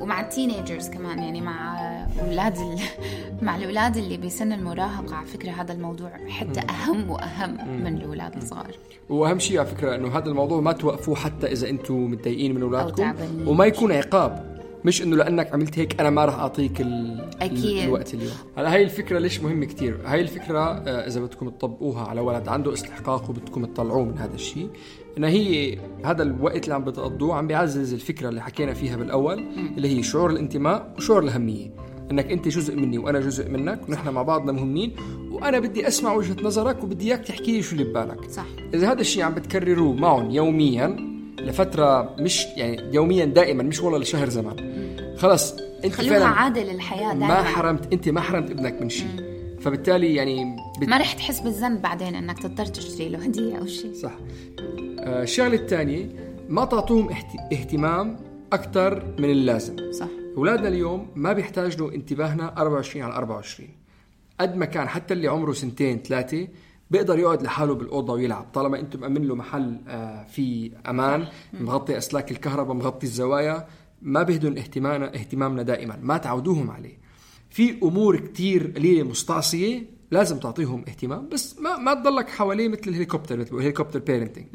ومع 0.00 0.20
التينيجرز 0.20 0.88
كمان 0.88 1.18
يعني 1.18 1.40
مع 1.40 1.78
أولاد 2.20 2.56
ال... 2.56 2.78
مع 3.46 3.56
الأولاد 3.56 3.96
اللي 3.96 4.16
بسن 4.16 4.52
المراهقة 4.52 5.14
على 5.14 5.26
فكرة 5.26 5.50
هذا 5.50 5.72
الموضوع 5.72 6.10
حتى 6.28 6.60
أهم 6.60 7.10
وأهم 7.10 7.82
من 7.84 7.96
الأولاد 7.96 8.36
الصغار. 8.36 8.74
وأهم 9.08 9.38
شيء 9.38 9.58
على 9.58 9.68
فكرة 9.68 9.94
إنه 9.94 10.18
هذا 10.18 10.28
الموضوع 10.28 10.60
ما 10.60 10.72
توقفوه 10.72 11.14
حتى 11.14 11.52
إذا 11.52 11.68
أنتم 11.68 12.10
متضايقين 12.10 12.54
من 12.54 12.62
أولادكم. 12.62 13.14
وما 13.46 13.64
يكون 13.66 13.92
عقاب. 13.92 14.50
مش 14.84 15.02
إنه 15.02 15.16
لأنك 15.16 15.54
عملت 15.54 15.78
هيك 15.78 16.00
أنا 16.00 16.10
ما 16.10 16.24
راح 16.24 16.34
أعطيك 16.34 16.80
ال... 16.80 17.24
أكيد. 17.40 17.84
الوقت 17.84 18.14
اليوم. 18.14 18.32
هلا 18.56 18.74
هاي 18.74 18.82
الفكرة 18.82 19.18
ليش 19.18 19.40
مهمة 19.40 19.66
كتير؟ 19.66 19.98
هاي 20.04 20.20
الفكرة 20.20 20.60
آه، 20.60 21.06
إذا 21.06 21.20
بدكم 21.20 21.48
تطبقوها 21.48 22.04
على 22.04 22.20
ولد 22.20 22.48
عنده 22.48 22.72
استحقاق 22.72 23.30
وبدكم 23.30 23.64
تطلعوه 23.64 24.04
من 24.04 24.18
هذا 24.18 24.34
الشيء 24.34 24.70
انها 25.18 25.30
هي 25.30 25.78
هذا 26.04 26.22
الوقت 26.22 26.64
اللي 26.64 26.74
عم 26.74 26.84
بتقضوه 26.84 27.34
عم 27.34 27.46
بيعزز 27.46 27.92
الفكرة 27.94 28.28
اللي 28.28 28.42
حكينا 28.42 28.74
فيها 28.74 28.96
بالأول 28.96 29.44
اللي 29.76 29.98
هي 29.98 30.02
شعور 30.02 30.30
الانتماء 30.30 30.94
وشعور 30.98 31.22
الأهمية. 31.22 31.70
إنك 32.10 32.32
أنت 32.32 32.48
جزء 32.48 32.76
مني 32.76 32.98
وأنا 32.98 33.20
جزء 33.20 33.48
منك 33.48 33.88
ونحن 33.88 34.08
مع 34.08 34.22
بعضنا 34.22 34.52
مهمين 34.52 34.92
وأنا 35.30 35.58
بدي 35.58 35.88
أسمع 35.88 36.12
وجهة 36.12 36.36
نظرك 36.42 36.84
وبدي 36.84 37.06
إياك 37.06 37.20
تحكي 37.20 37.52
لي 37.52 37.62
شو 37.62 37.72
اللي 37.72 37.84
ببالك. 37.84 38.30
صح. 38.30 38.46
إذا 38.74 38.92
هذا 38.92 39.00
الشيء 39.00 39.22
عم 39.22 39.34
بتكرروه 39.34 39.92
معهم 39.92 40.30
يوميا 40.30 40.96
لفترة 41.38 42.16
مش 42.18 42.44
يعني 42.56 42.94
يوميا 42.94 43.24
دائما 43.24 43.62
مش 43.62 43.80
والله 43.80 43.98
لشهر 43.98 44.28
زمان. 44.28 44.56
خلص 45.16 45.54
أنت 45.84 45.94
خلوها 45.94 46.18
فعلا 46.18 46.26
عادة 46.26 46.72
للحياة 46.72 47.14
ما 47.14 47.28
دائما. 47.28 47.42
حرمت 47.42 47.92
أنت 47.92 48.08
ما 48.08 48.20
حرمت 48.20 48.50
ابنك 48.50 48.82
من 48.82 48.88
شيء. 48.88 49.39
فبالتالي 49.60 50.14
يعني 50.14 50.56
بت... 50.80 50.88
ما 50.88 50.98
رح 50.98 51.12
تحس 51.12 51.40
بالذنب 51.40 51.82
بعدين 51.82 52.14
إنك 52.14 52.38
تضطر 52.38 52.66
تشتري 52.66 53.08
له 53.08 53.18
هدية 53.24 53.58
أو 53.58 53.66
شيء. 53.66 53.94
صح. 53.94 54.12
آه، 54.98 55.22
الشغلة 55.22 55.54
الثانية 55.54 56.08
ما 56.48 56.64
تعطوهم 56.64 57.08
اهت... 57.10 57.52
اهتمام 57.52 58.16
أكثر 58.52 59.14
من 59.18 59.30
اللازم. 59.30 59.92
صح. 59.92 60.08
أولادنا 60.36 60.68
اليوم 60.68 61.06
ما 61.14 61.32
بيحتاج 61.32 61.78
له 61.78 61.94
انتباهنا 61.94 62.54
24 62.58 63.04
على 63.04 63.14
24 63.14 63.68
قد 64.40 64.56
ما 64.56 64.64
كان 64.64 64.88
حتى 64.88 65.14
اللي 65.14 65.28
عمره 65.28 65.52
سنتين 65.52 65.98
ثلاثة 65.98 66.48
بيقدر 66.90 67.18
يقعد 67.18 67.42
لحاله 67.42 67.74
بالأوضة 67.74 68.12
ويلعب. 68.12 68.46
طالما 68.54 68.80
أنتم 68.80 69.00
مأمن 69.00 69.22
له 69.24 69.34
محل 69.34 69.80
آه، 69.88 70.24
فيه 70.24 70.70
أمان 70.88 71.26
مغطي 71.52 71.98
أسلاك 71.98 72.30
الكهرباء 72.30 72.76
مغطي 72.76 73.06
الزوايا 73.06 73.66
ما 74.02 74.22
بيهدن 74.22 74.58
اهتمامنا 74.58 75.14
اهتمامنا 75.14 75.62
دائما. 75.62 75.98
ما 76.02 76.16
تعودوهم 76.18 76.70
عليه. 76.70 77.09
في 77.50 77.78
أمور 77.82 78.16
كتير 78.20 78.72
قليله 78.76 79.02
مستعصيه 79.02 79.82
لازم 80.10 80.38
تعطيهم 80.38 80.84
اهتمام. 80.88 81.28
بس 81.28 81.58
ما 81.58 81.76
ما 81.76 81.94
تضلك 81.94 82.28
حواليه 82.28 82.68
مثل 82.68 82.82
الهليكوبتر 82.86 83.36
مثل 83.38 83.56
ال 83.56 83.60
helicopter 83.60 83.98
parenting 83.98 84.46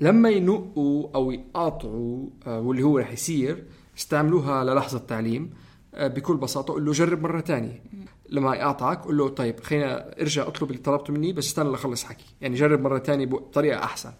لما 0.00 0.30
ينقوا 0.30 1.08
أو 1.14 1.30
يقاطعوا 1.30 2.26
آه، 2.46 2.60
واللي 2.60 2.82
هو 2.82 2.98
رح 2.98 3.12
يصير 3.12 3.64
استعملوها 3.98 4.64
للحظة 4.64 4.98
تعليم 4.98 5.50
آه، 5.94 6.08
بكل 6.08 6.36
بساطة 6.36 6.72
قول 6.74 6.84
له 6.86 6.92
جرب 6.92 7.22
مرة 7.22 7.40
تانية. 7.40 7.82
لما 8.28 8.54
يقاطعك 8.54 9.04
قول 9.04 9.16
له 9.18 9.28
طيب 9.28 9.60
خلينا 9.60 10.20
ارجع 10.20 10.46
اطلب 10.48 10.70
اللي 10.70 10.82
طلبته 10.82 11.12
مني 11.12 11.32
بس 11.32 11.46
استنى 11.46 11.68
لخلص 11.68 12.04
حكي. 12.04 12.24
يعني 12.40 12.54
جرب 12.54 12.80
مرة 12.80 12.98
تانية 12.98 13.26
بطريقة 13.26 13.84
أحسن. 13.84 14.12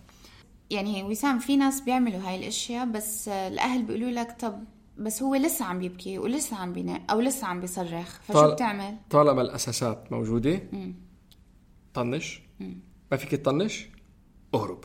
يعني 0.70 1.02
وسام 1.02 1.38
في 1.38 1.56
ناس 1.56 1.80
بيعملوا 1.80 2.20
هاي 2.20 2.36
الأشياء 2.36 2.86
بس 2.86 3.28
آه، 3.28 3.48
الأهل 3.48 3.82
بيقولوا 3.82 4.10
لك 4.10 4.36
طب 4.40 4.64
بس 4.98 5.22
هو 5.22 5.34
لسه 5.34 5.64
عم 5.64 5.82
يبكي 5.82 6.18
ولسه 6.18 6.56
عم 6.56 6.72
بينام 6.72 7.02
أو 7.10 7.20
لسه 7.20 7.46
عم 7.46 7.60
بيصرخ 7.60 8.18
فشو 8.22 8.32
طال- 8.32 8.52
بتعمل؟ 8.54 8.96
طالما 9.10 9.42
الأساسات 9.42 10.12
موجودة 10.12 10.60
طنش. 11.94 12.42
ما 13.10 13.16
فيك 13.16 13.30
تطنش؟ 13.30 13.88
اهرب. 14.54 14.84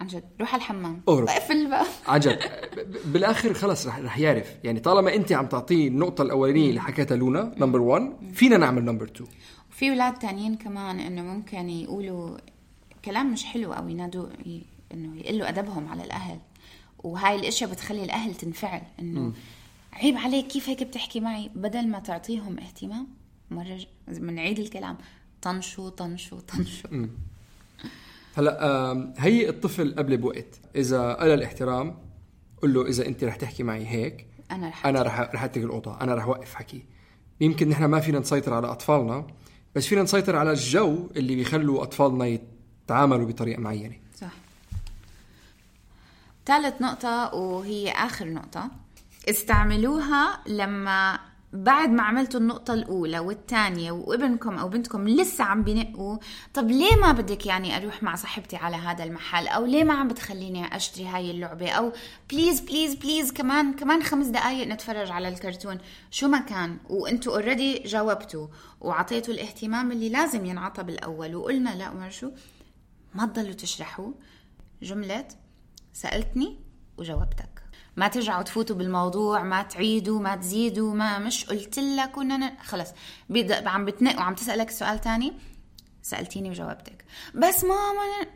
عن 0.00 0.06
جد 0.06 0.24
روح 0.40 0.52
على 0.54 0.60
الحمام. 0.60 1.02
أهرب. 1.08 1.28
اقفل 1.28 1.52
الباب 1.56 1.86
عن 2.06 2.20
جد. 2.20 2.38
بالآخر 3.12 3.54
خلص 3.54 3.86
رح 3.86 3.98
رح 3.98 4.18
يعرف. 4.18 4.54
يعني 4.64 4.80
طالما 4.80 5.14
أنت 5.14 5.32
عم 5.32 5.46
تعطيه 5.46 5.88
النقطة 5.88 6.22
الأولانية 6.22 6.68
اللي 6.68 6.80
حكيتها 6.80 7.16
لونا 7.16 7.54
number 7.58 7.80
1 7.80 8.12
فينا 8.34 8.56
نعمل 8.56 8.84
number 8.84 9.04
2 9.04 9.30
وفي 9.70 9.90
ولاد 9.90 10.14
تانيين 10.14 10.56
كمان 10.56 11.00
إنه 11.00 11.22
ممكن 11.22 11.68
يقولوا 11.68 12.36
كلام 13.04 13.32
مش 13.32 13.44
حلو 13.44 13.72
أو 13.72 13.88
ينادوا 13.88 14.26
ي- 14.46 14.62
إنه 14.94 15.16
يقلوا 15.16 15.48
أدبهم 15.48 15.88
على 15.88 16.04
الأهل. 16.04 16.38
وهاي 17.04 17.36
الأشياء 17.36 17.70
بتخلي 17.70 18.04
الأهل 18.04 18.34
تنفعل 18.34 18.82
إنه 19.00 19.32
عيب 19.92 20.16
عليك 20.16 20.46
كيف 20.46 20.68
هيك 20.68 20.82
بتحكي 20.82 21.20
معي؟ 21.20 21.50
بدل 21.54 21.88
ما 21.88 21.98
تعطيهم 21.98 22.58
اهتمام 22.58 23.06
مرة 23.50 23.78
بنعيد 24.08 24.58
الكلام 24.58 24.96
طنشوا 25.42 25.90
طنشوا 25.90 26.38
طنشوا 26.40 27.06
هلأ 28.34 29.14
هي 29.18 29.48
الطفل 29.48 29.94
قبل 29.98 30.16
بوقت 30.16 30.60
إذا 30.76 31.12
قال 31.12 31.30
الاحترام 31.30 31.98
قل 32.62 32.74
له 32.74 32.88
إذا 32.88 33.06
أنت 33.06 33.24
رح 33.24 33.36
تحكي 33.36 33.62
معي 33.62 33.86
هيك 33.86 34.26
أنا 34.50 34.68
رح 34.68 34.86
أنا 34.86 35.02
رح 35.02 35.20
رح 35.20 35.44
أترك 35.44 35.64
الاوضه 35.64 36.00
أنا 36.00 36.14
رح 36.14 36.24
اوقف 36.24 36.54
حكي. 36.54 36.84
يمكن 37.40 37.68
نحن 37.68 37.84
ما 37.84 38.00
فينا 38.00 38.18
نسيطر 38.18 38.54
على 38.54 38.66
أطفالنا 38.66 39.26
بس 39.74 39.86
فينا 39.86 40.02
نسيطر 40.02 40.36
على 40.36 40.50
الجو 40.50 41.08
اللي 41.16 41.36
بيخلوا 41.36 41.82
أطفالنا 41.82 42.38
يتعاملوا 42.86 43.26
بطريقة 43.26 43.60
معينة. 43.60 44.03
ثالث 46.46 46.82
نقطة 46.82 47.34
وهي 47.34 47.90
آخر 47.90 48.28
نقطة. 48.28 48.70
استعملوها 49.28 50.40
لما 50.46 51.18
بعد 51.52 51.90
ما 51.90 52.02
عملتوا 52.02 52.40
النقطة 52.40 52.74
الأولى 52.74 53.18
والثانية 53.18 53.92
وابنكم 53.92 54.58
أو 54.58 54.68
بنتكم 54.68 55.08
لسه 55.08 55.44
عم 55.44 55.62
بنقوا. 55.62 56.18
طب 56.54 56.70
ليه 56.70 56.96
ما 56.96 57.12
بدك 57.12 57.46
يعني 57.46 57.76
أروح 57.76 58.02
مع 58.02 58.16
صاحبتي 58.16 58.56
على 58.56 58.76
هذا 58.76 59.04
المحل؟ 59.04 59.46
أو 59.46 59.66
ليه 59.66 59.84
ما 59.84 59.94
عم 59.94 60.08
بتخليني 60.08 60.76
أشتري 60.76 61.06
هاي 61.06 61.30
اللعبة؟ 61.30 61.70
أو 61.70 61.92
please 62.30 62.60
please 62.60 62.94
please 62.94 63.32
كمان 63.32 63.72
كمان 63.72 64.02
خمس 64.02 64.26
دقايق 64.26 64.68
نتفرج 64.68 65.10
على 65.10 65.28
الكرتون. 65.28 65.78
شو 66.10 66.28
ما 66.28 66.38
كان 66.38 66.78
وانتوا 66.90 67.32
already 67.32 67.78
جاوبتوا 67.78 68.46
وعطيتوا 68.80 69.34
الاهتمام 69.34 69.92
اللي 69.92 70.08
لازم 70.08 70.46
ينعطى 70.46 70.82
بالأول. 70.82 71.34
وقلنا 71.34 71.70
لا 71.70 71.90
ما 71.90 72.10
شو 72.10 72.30
ما 73.14 73.26
تضلوا 73.26 73.52
تشرحوا. 73.52 74.12
جملة 74.82 75.28
سألتني 75.94 76.58
وجاوبتك. 76.98 77.62
ما 77.96 78.08
ترجعوا 78.08 78.42
تفوتوا 78.42 78.76
بالموضوع 78.76 79.42
ما 79.42 79.62
تعيدوا 79.62 80.20
ما 80.20 80.36
تزيدوا 80.36 80.94
ما 80.94 81.18
مش 81.18 81.44
قلت 81.44 81.78
لك 81.78 82.16
ونن... 82.16 82.58
خلص. 82.58 82.88
عم 83.50 83.84
بتنق 83.84 84.18
وعم 84.18 84.34
تسألك 84.34 84.70
سؤال 84.70 85.00
تاني؟ 85.00 85.32
سألتيني 86.02 86.50
وجاوبتك. 86.50 87.04
بس 87.34 87.64
ماما. 87.64 88.26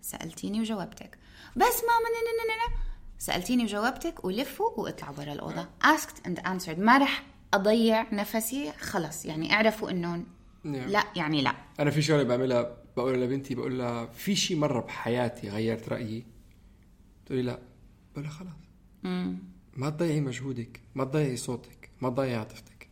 سألتيني 0.00 0.60
وجاوبتك. 0.60 1.18
بس 1.56 1.82
ماما. 1.82 2.78
سألتيني 3.18 3.64
وجاوبتك 3.64 4.24
ولفوا 4.24 4.70
واطلعوا 4.80 5.14
برا 5.14 5.32
الأوضة. 5.32 5.68
Asked 5.84 6.28
and 6.28 6.38
answered. 6.42 6.78
ما 6.78 6.98
رح 6.98 7.22
أضيع 7.54 8.06
نفسي. 8.12 8.72
خلص 8.72 9.24
يعني 9.24 9.52
اعرفوا 9.52 9.90
إنه 9.90 10.24
نعم. 10.64 10.88
لا 10.88 11.04
يعني 11.16 11.42
لا. 11.42 11.54
أنا 11.80 11.90
في 11.90 12.02
شغلة 12.02 12.22
بعملها 12.22 12.76
بقول 12.96 13.20
لبنتي 13.20 13.54
بقول 13.54 13.78
لها 13.78 14.06
في 14.06 14.36
شيء 14.36 14.56
مرة 14.56 14.80
بحياتي 14.80 15.48
غيرت 15.48 15.88
رأيي. 15.88 16.37
تقولي 17.28 17.42
لا 17.42 17.58
بقول 18.12 18.24
لها 18.24 18.32
خلاص. 18.32 18.52
ما 19.76 19.90
تضيعي 19.90 20.20
مجهودك 20.20 20.80
ما 20.94 21.04
تضيعي 21.04 21.36
صوتك 21.36 21.90
ما 22.00 22.08
تضيعي 22.10 22.36
عاطفتك. 22.36 22.88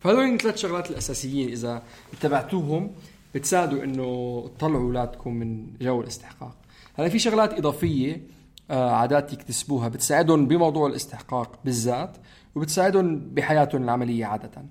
فهذول 0.00 0.24
الثلاث 0.24 0.56
شغلات 0.56 0.90
الأساسيين. 0.90 1.48
إذا 1.48 1.82
اتبعتوهم 2.12 2.90
بتساعدوا 3.34 3.84
إنه 3.84 4.40
تطلعوا 4.58 4.82
أولادكم 4.82 5.34
من 5.34 5.72
جو 5.80 6.00
الاستحقاق. 6.00 6.56
هلا 6.94 7.08
في 7.08 7.18
شغلات 7.18 7.52
إضافية 7.52 8.22
آه، 8.70 8.90
عادات 8.90 9.32
يكتسبوها 9.32 9.88
بتساعدهم 9.88 10.48
بموضوع 10.48 10.86
الاستحقاق 10.86 11.58
بالذات 11.64 12.16
وبتساعدهم 12.54 13.18
بحياتهم 13.18 13.82
العملية 13.82 14.26
عادة. 14.26 14.64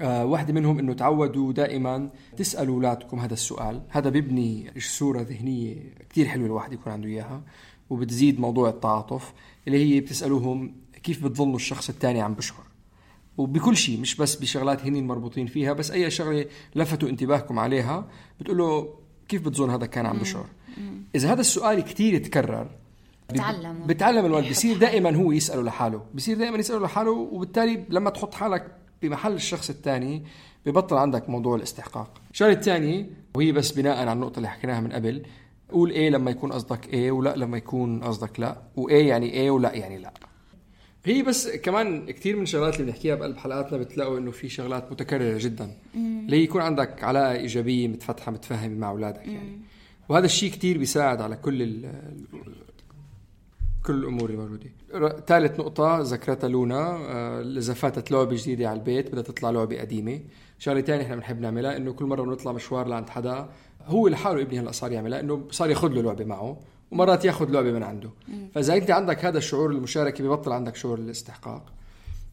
آه، 0.00 0.24
واحدة 0.24 0.52
منهم 0.52 0.78
إنه 0.78 0.94
تعودوا 0.94 1.52
دائما 1.52 2.10
تسألوا 2.36 2.74
أولادكم 2.74 3.18
هذا 3.18 3.32
السؤال، 3.34 3.82
هذا 3.88 4.10
بيبني 4.10 4.72
صورة 4.78 5.20
ذهنية 5.20 5.94
كثير 6.10 6.26
حلوة 6.26 6.46
الواحد 6.46 6.72
يكون 6.72 6.92
عنده 6.92 7.08
إياها. 7.08 7.42
وبتزيد 7.90 8.40
موضوع 8.40 8.68
التعاطف 8.68 9.32
اللي 9.66 9.94
هي 9.94 10.00
بتسألوهم 10.00 10.72
كيف 11.02 11.24
بتظنوا 11.24 11.56
الشخص 11.56 11.88
الثاني 11.88 12.20
عم 12.20 12.34
بشعر. 12.34 12.70
وبكل 13.38 13.76
شيء 13.76 14.00
مش 14.00 14.16
بس 14.16 14.36
بشغلات 14.36 14.82
هنين 14.86 15.06
مربوطين 15.06 15.46
فيها 15.46 15.72
بس 15.72 15.90
أي 15.90 16.10
شغلة 16.10 16.46
لفتوا 16.74 17.08
انتباهكم 17.08 17.58
عليها 17.58 18.06
بتقول 18.40 18.58
له 18.58 18.94
كيف 19.28 19.42
بتظن 19.42 19.70
هذا 19.70 19.86
كان 19.86 20.06
عم 20.06 20.18
بشعر 20.18 20.46
إذا 21.14 21.32
هذا 21.32 21.40
السؤال 21.40 21.80
كثير 21.80 22.14
يتكرر 22.14 22.66
بتعلم. 23.30 23.86
بتعلم 23.86 24.26
الولد 24.26 24.42
بيحط 24.42 24.56
بصير. 24.56 24.78
دائما 24.78 25.16
هو 25.16 25.32
يسأله 25.32 25.62
لحاله 25.62 26.02
بصير 26.14 26.38
دائما 26.38 26.58
يسأله 26.58 26.80
لحاله 26.80 27.10
وبالتالي 27.10 27.84
لما 27.88 28.10
تحط 28.10 28.34
حالك 28.34 28.76
بمحل 29.02 29.32
الشخص 29.32 29.70
الثاني 29.70 30.24
ببطل 30.66 30.96
عندك 30.96 31.30
موضوع 31.30 31.56
الاستحقاق 31.56 32.20
الشغلة 32.30 32.52
الثانية 32.52 33.10
وهي 33.34 33.52
بس 33.52 33.72
بناء 33.72 33.98
على 33.98 34.12
النقطة 34.12 34.36
اللي 34.36 34.48
حكيناها 34.48 34.80
من 34.80 34.92
قبل 34.92 35.22
قول 35.72 35.90
إيه 35.90 36.10
لما 36.10 36.30
يكون 36.30 36.52
قصدك 36.52 36.88
إيه 36.94 37.10
ولا 37.12 37.36
لما 37.36 37.56
يكون 37.58 38.00
قصدك 38.04 38.40
لا. 38.40 38.56
وايه 38.76 39.08
يعني 39.08 39.32
إيه 39.32 39.50
ولا 39.50 39.72
يعني 39.74 39.98
لا. 39.98 40.12
هي 41.04 41.22
بس 41.22 41.48
كمان 41.48 42.06
كثير 42.06 42.36
من 42.36 42.42
الشغلات 42.42 42.80
اللي 42.80 42.86
بنحكيها 42.92 43.14
بقلب 43.14 43.36
حلقاتنا 43.36 43.78
بتلاقوا 43.78 44.18
إنه 44.18 44.30
في 44.30 44.48
شغلات 44.48 44.92
متكررة 44.92 45.38
جدا. 45.38 45.76
اللي 45.94 46.36
هي 46.36 46.42
يكون 46.42 46.62
عندك 46.62 47.04
علاقة 47.04 47.32
إيجابية 47.32 47.88
متفتحة 47.88 48.32
متفاهمه 48.32 48.74
مع 48.78 48.90
أولادك 48.90 49.26
يعني. 49.26 49.58
وهذا 50.08 50.24
الشيء 50.26 50.50
كثير 50.50 50.78
بيساعد 50.78 51.20
على 51.20 51.36
كل 51.36 51.62
ال 51.62 51.92
كل 53.86 53.94
الأمور 53.94 54.30
الموجوده 54.30 54.70
ثالث 55.26 55.60
نقطة 55.60 56.00
ذكرتها 56.00 56.48
لونا 56.48 56.80
آه، 56.96 57.42
إذا 57.42 57.74
فاتت 57.74 58.10
لعبة 58.10 58.36
جديدة 58.36 58.68
على 58.68 58.78
البيت 58.78 59.10
بدها 59.12 59.22
تطلع 59.22 59.50
لعبة 59.50 59.80
قديمة. 59.80 60.20
شغلة 60.58 60.80
ثانية 60.80 61.02
إحنا 61.04 61.16
بنحب 61.16 61.40
نعملها 61.40 61.76
إنه 61.76 61.92
كل 61.92 62.04
مرة 62.04 62.22
بنطلع 62.22 62.52
مشوار 62.52 62.86
لعند 62.88 63.08
حدا 63.10 63.48
هو 63.86 64.08
لحاله 64.08 64.42
ابني 64.42 64.60
هلا 64.60 64.72
صار 64.72 64.92
يعملها 64.92 65.20
انه 65.20 65.42
صار 65.50 65.70
ياخذ 65.70 65.88
له 65.88 66.02
لعبة 66.02 66.24
معه 66.24 66.56
ومرات 66.90 67.24
ياخذ 67.24 67.50
لعبة 67.50 67.72
من 67.72 67.82
عنده. 67.82 68.10
فإذا 68.54 68.74
أنت 68.74 68.90
عندك 68.90 69.24
هذا 69.24 69.38
الشعور 69.38 69.70
المشاركة 69.70 70.24
ببطل 70.24 70.52
عندك 70.52 70.76
شعور 70.76 70.98
الاستحقاق. 70.98 71.62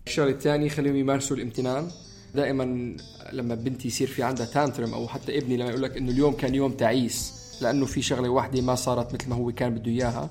الشغلة 0.07 0.31
الثانية 0.31 0.69
خليهم 0.69 0.95
يمارسوا 0.95 1.37
الامتنان. 1.37 1.87
دائما 2.35 2.95
لما 3.31 3.55
بنتي 3.55 3.87
يصير 3.87 4.07
في 4.07 4.23
عندها 4.23 4.45
تانترم 4.45 4.93
أو 4.93 5.07
حتى 5.07 5.37
ابني 5.37 5.57
لما 5.57 5.69
يقول 5.69 5.81
لك 5.81 5.97
إنه 5.97 6.11
اليوم 6.11 6.33
كان 6.33 6.55
يوم 6.55 6.71
تعيس 6.71 7.33
لأنه 7.61 7.85
في 7.85 8.01
شغلة 8.01 8.29
واحدة 8.29 8.61
ما 8.61 8.75
صارت 8.75 9.13
مثل 9.13 9.29
ما 9.29 9.35
هو 9.35 9.51
كان 9.51 9.75
بده 9.75 9.91
إياها 9.91 10.29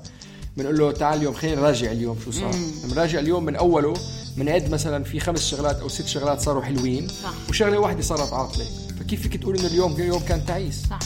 بنقول 0.56 0.78
له 0.78 0.92
تعال 0.92 1.18
اليوم 1.18 1.34
خلينا 1.34 1.60
نراجع 1.60 1.92
اليوم 1.92 2.18
شو 2.24 2.30
صار. 2.30 2.54
بنراجع 2.84 3.18
اليوم 3.18 3.44
من 3.44 3.56
أوله 3.56 3.94
بنعد 4.36 4.70
مثلا 4.70 5.04
في 5.04 5.20
خمس 5.20 5.46
شغلات 5.46 5.80
أو 5.80 5.88
ست 5.88 6.06
شغلات 6.06 6.40
صاروا 6.40 6.62
حلوين 6.62 7.08
صح. 7.08 7.34
وشغلة 7.48 7.78
واحدة 7.78 8.02
صارت 8.02 8.32
عاطلة. 8.32 8.64
فكيف 9.06 9.22
فيك 9.22 9.36
تقول 9.36 9.58
انه 9.58 9.66
اليوم؟ 9.66 10.00
يوم 10.00 10.20
كان 10.20 10.46
تعيس. 10.46 10.82
صح. 10.90 10.98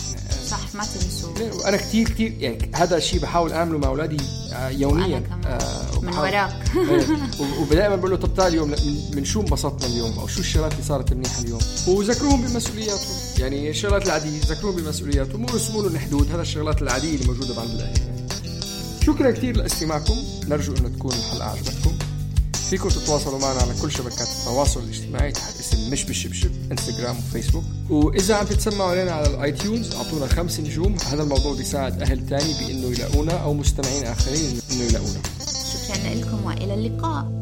صح 0.46 0.74
ما 0.74 0.84
تنسوا. 0.84 1.30
وأنا 1.52 1.76
كثير 1.76 2.08
كثير 2.08 2.34
يعني 2.38 2.70
هذا 2.74 2.96
الشيء 2.96 3.20
بحاول 3.20 3.52
أعمله 3.52 3.78
مع 3.78 3.88
أولادي 3.88 4.16
آه، 4.52 4.68
يوميا. 4.68 5.22
آه، 5.46 6.00
من 6.02 6.14
وراك. 6.14 6.50
إيه. 6.90 7.06
ودائما 7.60 7.96
بقول 7.96 8.10
له 8.10 8.16
طب 8.16 8.34
تعال 8.34 8.52
اليوم 8.52 8.74
من, 9.14 9.24
شو 9.24 9.40
انبسطنا 9.40 9.86
اليوم؟ 9.86 10.18
أو 10.18 10.26
شو 10.26 10.40
الشغلات 10.40 10.72
اللي 10.72 10.84
صارت 10.84 11.12
منيحة 11.12 11.40
اليوم؟ 11.40 11.60
وذكروهم 11.88 12.42
بمسؤولياتهم 12.42 13.16
يعني 13.38 13.70
الشغلات 13.70 14.06
العادية 14.06 14.40
ذكروهم 14.40 14.76
بمسؤولياتهم 14.76 15.44
ورسموا 15.44 15.82
لهم 15.82 15.98
حدود 15.98 16.30
هذا 16.32 16.42
الشغلات 16.42 16.82
العادية 16.82 17.14
اللي 17.14 17.26
موجودة 17.26 17.60
عند 17.60 17.70
الأهل. 17.70 18.00
شكرا 19.06 19.30
كثير 19.30 19.56
لاستماعكم. 19.56 20.16
نرجو 20.48 20.74
إنه 20.76 20.88
تكون 20.88 21.12
الحلقة 21.12 21.50
عجبتكم. 21.50 21.99
فيكم 22.70 22.88
تتواصلوا 22.88 23.38
معنا 23.38 23.60
على 23.60 23.74
كل 23.82 23.92
شبكات 23.92 24.28
التواصل 24.40 24.80
الاجتماعي 24.80 25.32
تحت 25.32 25.60
اسم 25.60 25.90
مش 25.92 26.04
بالشبشب 26.04 26.50
إنستغرام 26.72 27.18
وفيسبوك. 27.18 27.64
وإذا 27.90 28.34
عم 28.34 28.46
تتسمعوا 28.46 28.90
علينا 28.90 29.12
على 29.12 29.26
ال 29.26 29.52
iTunes 29.52 29.94
أعطونا 29.94 30.26
خمس 30.26 30.60
نجوم. 30.60 30.96
هذا 31.06 31.22
الموضوع 31.22 31.56
بيساعد 31.56 32.02
أهل 32.02 32.28
تاني 32.28 32.52
بإنه 32.52 32.86
يلاقونا 32.86 33.32
أو 33.32 33.54
مستمعين 33.54 34.04
آخرين 34.04 34.60
إنه 34.72 34.82
يلاقونا. 34.82 35.22
شكرا 35.72 36.14
لكم 36.14 36.44
وإلى 36.46 36.74
اللقاء. 36.74 37.40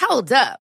Hold 0.00 0.32
up. 0.32 0.63